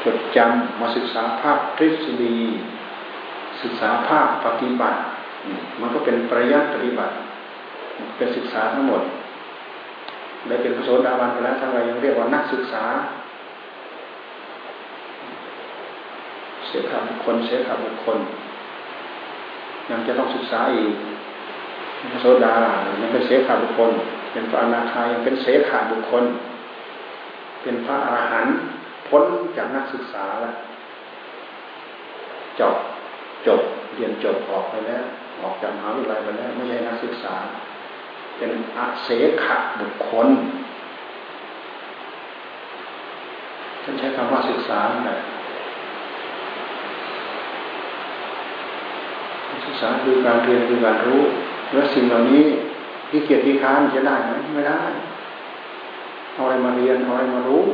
[0.05, 2.37] จดจำมาศึกษาภาพทฤษฎี
[3.63, 4.99] ศึกษาภาพปฏิบัติ
[5.81, 7.15] มันก็เป็นปริยัติปฏิบัติ
[8.17, 9.03] เป็นศึกษาทั้งหมด
[10.47, 12.85] ได้เป็นพระโสดาบันไปแล้วทำไมยังเรียกว่านักศึกษา
[16.67, 18.19] เสียขาบุคคลเสียขาบุคคล
[19.91, 20.95] ยังจะต้องศึกษาอีก
[22.21, 22.57] โสดา
[23.01, 23.91] ยังเป็นเสขาบุคคล
[24.33, 26.25] เป็นพระอนาคายังเป็นเสขาบุคคล
[27.63, 28.57] เป็นพระอรหันต์
[29.09, 29.25] พ้น
[29.57, 30.55] จากนักศึกษาแล้ว
[32.61, 32.77] จบ
[33.47, 33.61] จบ
[33.95, 35.05] เรียนจบออกไปแล้ว
[35.41, 37.35] ออกจากมหาวิทยาลัยไปแล้วไม่ใช่นักศึกษา
[38.37, 39.09] เป็นอาเส
[39.45, 40.29] ขะบุคคล
[43.83, 45.11] ท่านใช้คำว่าศึกษาไง
[49.67, 51.23] ศึกษาคือการเรียนคือการรู้
[51.75, 52.43] แล้วสิ่งเหล่านี้
[53.09, 54.81] ที่เกียรติค้านจะได้ไหมไม่ได้
[56.35, 57.65] เอาอะไรมาเรียนเอาอะไรมารู้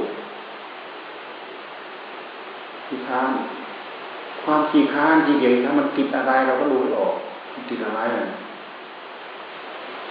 [2.87, 3.31] ที่ค้าน
[4.45, 7.15] ความขี้ค้านที่เกียรติค้านมันติดอะไรเราก็รู้ออก
[7.55, 8.01] มันติดอะไร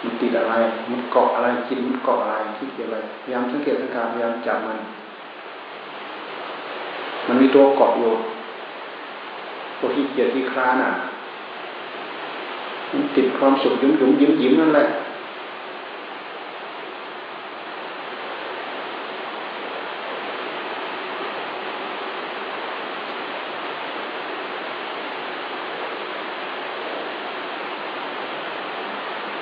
[0.03, 0.53] มันติดอะไร
[0.91, 4.79] มันเกาะอะไรจิตมันเกาะอะไรคิดอะไรพยายามสังเกตสังการพยายามจับมัน
[7.27, 8.11] มันมีตัวเกาะอยู่
[9.79, 10.91] ตัวที่เกียดที่คลานอะ
[12.93, 14.87] มันติดความสุขยุ่มยุ่มยิ้มยิ้มนั่นแหละ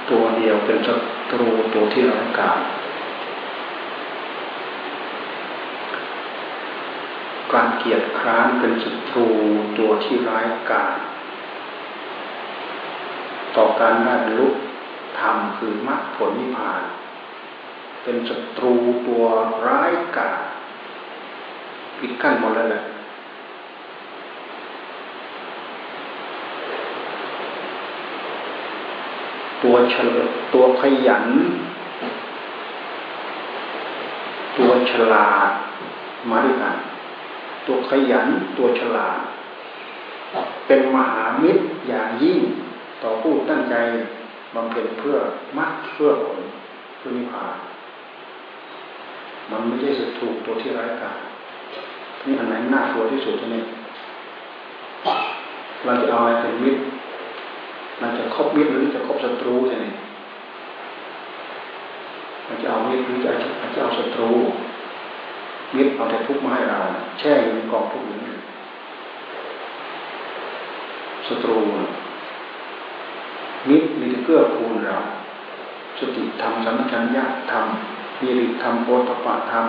[0.10, 0.95] ตัวเดียวเป็นศั
[1.32, 2.62] ตรูตัวที่ร้ายกาจ
[7.54, 9.28] การเกียดคร้านเป็นศัตรู
[9.78, 11.16] ตัวที่ร้ายกาจ
[13.58, 14.47] ต่อการได้บรรลุ
[15.20, 16.82] ธรรมคือมรรคผลนิพพาน
[18.03, 18.76] เป็นศัตรู
[19.08, 19.24] ตัว
[19.66, 20.41] ร้ายกาจ
[21.99, 22.84] ปิดกั้นหมดแล้วแหละ
[29.64, 30.18] ตัวเฉล
[30.53, 31.26] ตัวขยัน
[34.58, 35.49] ตัวฉลาด
[36.30, 36.76] มาด้วยกัน
[37.68, 38.28] ตัวขยัน
[38.58, 39.20] ตัวฉลาด
[40.68, 42.39] เป็นมหามิตรอย่างยิ่ง
[43.02, 43.76] ต่อผู้ตั้งใจ
[44.56, 45.18] บำเพ็ญเพื่อ
[45.58, 46.39] มรรคเพื่อผล
[46.98, 47.56] เพื่อนิพพาน
[49.52, 51.18] มันไม่ใช่ศัตรูกตัวที่ร้ายกาจ
[52.26, 53.64] นี่อันไหนน่ากลัวที่สุดนี่
[55.86, 56.82] เราจะเอาอะไรเป็นมิตร
[58.02, 59.88] มันจะคบมิตรหรือจะคบศัตรูใช่ไหม
[62.48, 63.32] มันจะเอามิตรหรือจะ
[63.74, 64.32] จะเอาศัตรู
[65.76, 66.80] มิตรเอาแต่ทุกข์มาให้เรา
[67.20, 68.18] แช่อยู่ในกองทุกข์นี้
[71.28, 71.58] ศัตรู
[73.70, 74.97] มิตรมีเกื้อกูลเรา
[75.99, 77.65] สติธรรมสัมชัญญะธรรม
[78.22, 79.65] มีริธรรมโอตปะธรรม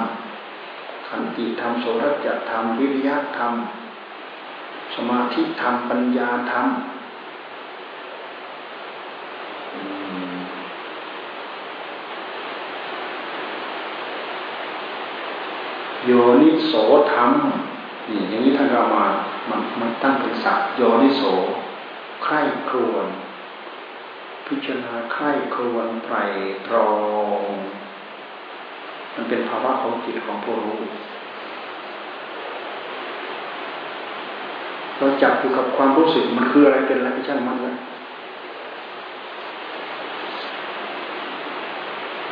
[1.09, 3.53] ขันติธรรมโสรจธรรมวิริยะธรรม
[4.95, 6.67] สมาธิธรรมปัญญาธรรม
[16.07, 16.11] โย
[16.43, 16.73] นิโส
[17.13, 17.31] ธรรม
[18.09, 19.07] นี่อย่างนี้ท่านเรามา
[19.49, 21.23] มันมันตั้งเป็นศัพท์โยนิโส
[22.23, 23.07] ใคร่ครวน
[24.49, 26.17] พิจารณาใคร่ครวนไตร
[26.67, 26.91] ตรอ
[27.41, 27.53] ง
[29.15, 30.81] มันเป็นภาวะของจิตของผู้รู้
[34.99, 37.77] เราจับอยู่กับความรู้สึกมันคืออะไรเป็นอะไรช่างมันเลย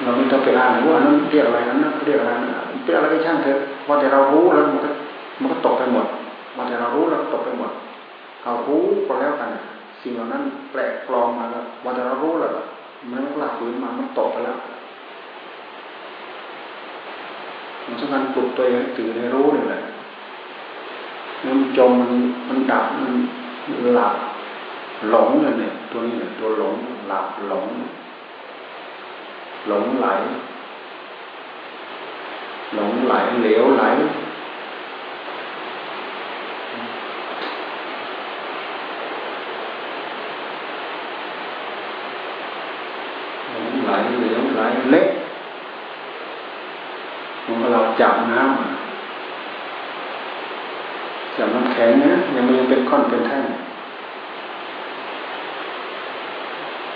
[0.03, 2.51] เราไม่ต้องไปอ่านว่านั้นเรียกอะไรนั้นเรียกอะไรนั้น
[2.85, 3.59] เป็นอะไรก็ช่างเถอะ
[3.89, 4.91] ว่าแต่เรารู้แล้วมันก็
[5.41, 6.07] มันก็ตกไปหมด
[6.57, 7.71] ว่าแต่เรารู้แล้วตกไปหมด
[8.45, 9.51] เรารู้ก็แล้วกัน
[10.07, 12.53] สิ่งเหล่านั้นแปลกปลอมมาแล้วว่าแต่เรารู้แล้ว
[13.11, 14.59] มันหลับฝืนมามันตกไปแล้ว
[17.85, 19.81] มันสำคัญปลุกตัวเองตื่นในรู้นี่แหละ
[21.45, 22.11] มันจมมัน
[22.49, 23.15] มันดับมัน
[23.95, 24.15] หลับ
[25.11, 26.75] หลงเนี่ย ตัวนี้เนี่ยตัวหลง
[27.09, 27.67] หลับหลง
[29.69, 30.07] หลงไหล
[32.75, 33.85] หลงไหลเหลวไหล
[43.53, 45.09] หลงไหลเหลวไหลเล็ก
[47.47, 48.55] มันเรา จับน้ำ
[51.37, 53.45] จับน้ำแข็งนะยังมันยังเป็นก้อนเป็นแท่ง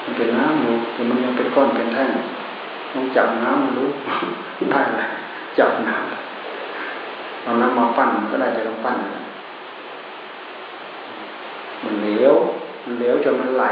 [0.05, 2.11] มันเป็นน้ำอยู่แต่มันยังเป็นก้อนเป็นแท่ง
[2.95, 3.89] ลองจับน้ำรู้
[4.73, 5.07] ได้เลย
[5.59, 8.99] จับน้ำเอาน้ำมาปั้นก็ได้แต่ต้องปั้น
[11.85, 12.35] มันเหลว
[12.85, 13.65] มันเหลวจนมันไหล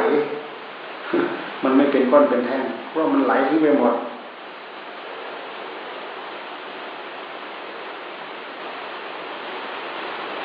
[1.62, 3.94] มันไม่เป็นก้อนเป็นแท่งเพราะมันไหลที่ไปหมด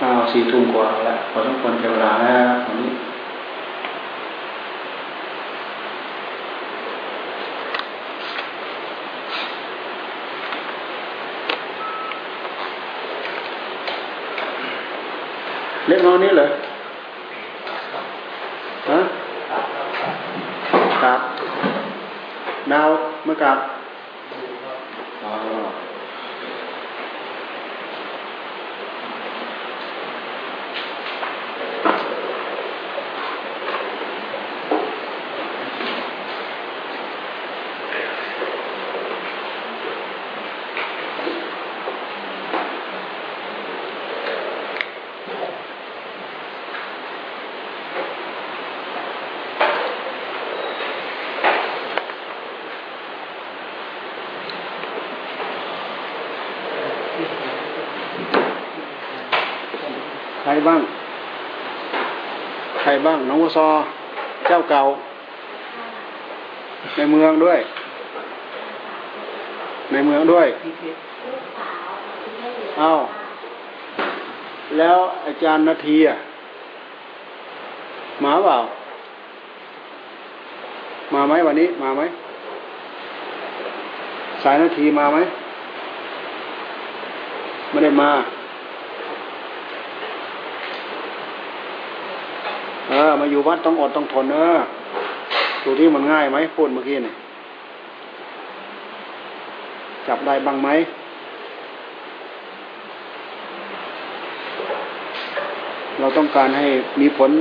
[0.02, 2.92] อ้าว สี่ทุ่มกว่าแล้วพอต้องควรเวลาแล้ววันนี้
[15.88, 16.48] เล็กน้อยนี้เหรอ
[18.90, 19.00] ฮะ
[21.04, 21.20] ครับ
[22.72, 22.90] ดาว
[23.26, 23.58] เมื่อกลับ
[63.08, 63.68] บ้างน้องวซอ
[64.48, 64.82] เจ้าเก่า
[66.96, 67.60] ในเมืองด้วย
[69.92, 70.48] ในเมืองด้วย
[72.80, 72.92] เอา
[74.78, 76.18] แล้วอาจารย์นาทีอะ
[78.24, 78.58] มาเปล่า
[81.14, 82.02] มาไหมวันนี้ มาไหม
[84.44, 85.18] สายนาทีมาไหม
[87.70, 88.10] ไม่ได้มา
[93.04, 94.60] ออมาอยู่วัดต้องอดต้องทนเออ
[95.64, 97.14] ดูที่มันง่ายไหมพูดเมื่อกี้นี่
[100.08, 100.70] จับได้บ้างไหม
[106.00, 106.68] เราต้องการให้
[107.02, 107.32] มีผล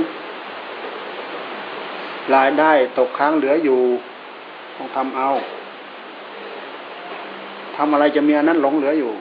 [2.35, 3.79] รายได้ตกค้างเหลืออยู่
[4.75, 5.29] ต้องทำเอา
[7.75, 9.11] ทำอะไรจะมีอันนั้นหลงเหลืออยู่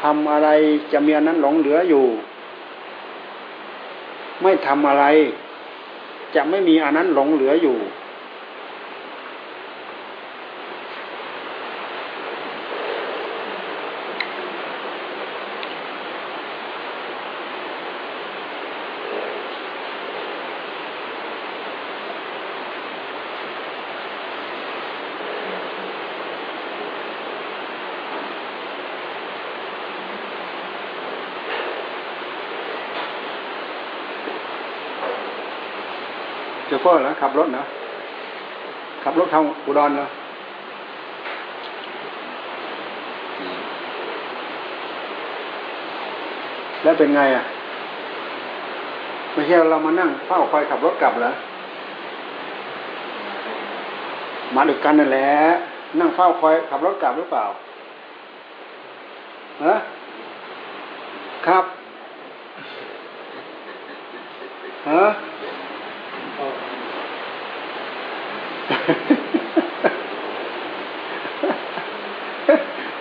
[0.00, 0.48] ทำอะไร
[0.92, 2.04] จะมีอันนั้นหลงเหลืออยู่
[4.42, 5.04] ไม่ทำอะไร
[6.34, 7.76] จะไม่มีอันนั้นหลงเหลืออยู่
[36.82, 37.62] เฟอร์เหรอขับรถเหรอ
[39.04, 40.06] ขับรถทางอุดรเหรอ
[46.82, 47.44] แล้วเป็นไงอะ
[49.32, 51.32] ไม่ใช่เรามานั่งเฝ้าคอยขับรถกลับเหรอ
[54.54, 55.28] มาดึกกันนั่นแหละ
[56.00, 57.44] นั่งเฝ้าคอยขับรถกลับหรือเปล่า
[59.64, 59.74] ฮะ
[61.46, 61.64] ครับ
[64.90, 65.04] ฮะ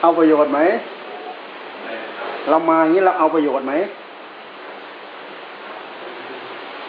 [0.01, 0.59] เอา ประโยชน์ไหม
[2.49, 3.73] เรามาอย่างนี้เราเอาประโยชน์ไหม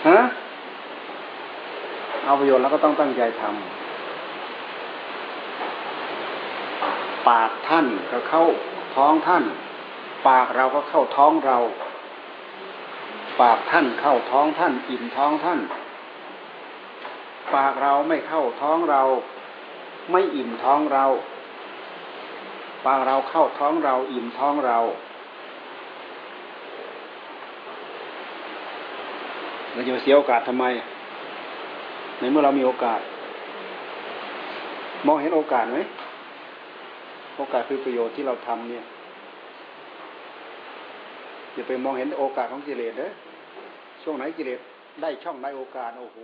[0.09, 0.21] ฮะ
[2.25, 3.55] เอาประโยชน์แล้วก็ต้องตั้งใจทำ
[7.29, 8.43] ปากท่านก็เข้า
[8.97, 9.45] ท้องท่าน
[10.29, 11.59] ปากเราก็เข้าท้องเรา
[13.41, 15.61] ปากท่านเข้าท้องท่าน อิ่มท้องท่าน
[17.55, 19.03] ปากเราไม่เข้าท้องเรา
[20.13, 21.05] ไม่อิ่มท้องเรา
[22.85, 24.79] ปากเราเข้าท้องเราอิ่มท้องเรา
[29.73, 30.65] เราจะเสียโอกาสทำไม
[32.21, 33.01] ในเมื่อเรามีโอกาส
[35.07, 35.79] มองเห็นโอกาสไหม
[37.37, 38.85] โอกาสคือประโยชน์ที่เราทำเนี่ย
[41.55, 43.11] อย่าไปมองเห็นโอกาสของกิเลสเด้อ
[44.03, 44.61] ช่วงไหนกิเลส
[45.03, 46.19] ได้ช่องได้โอกาสโอ้โห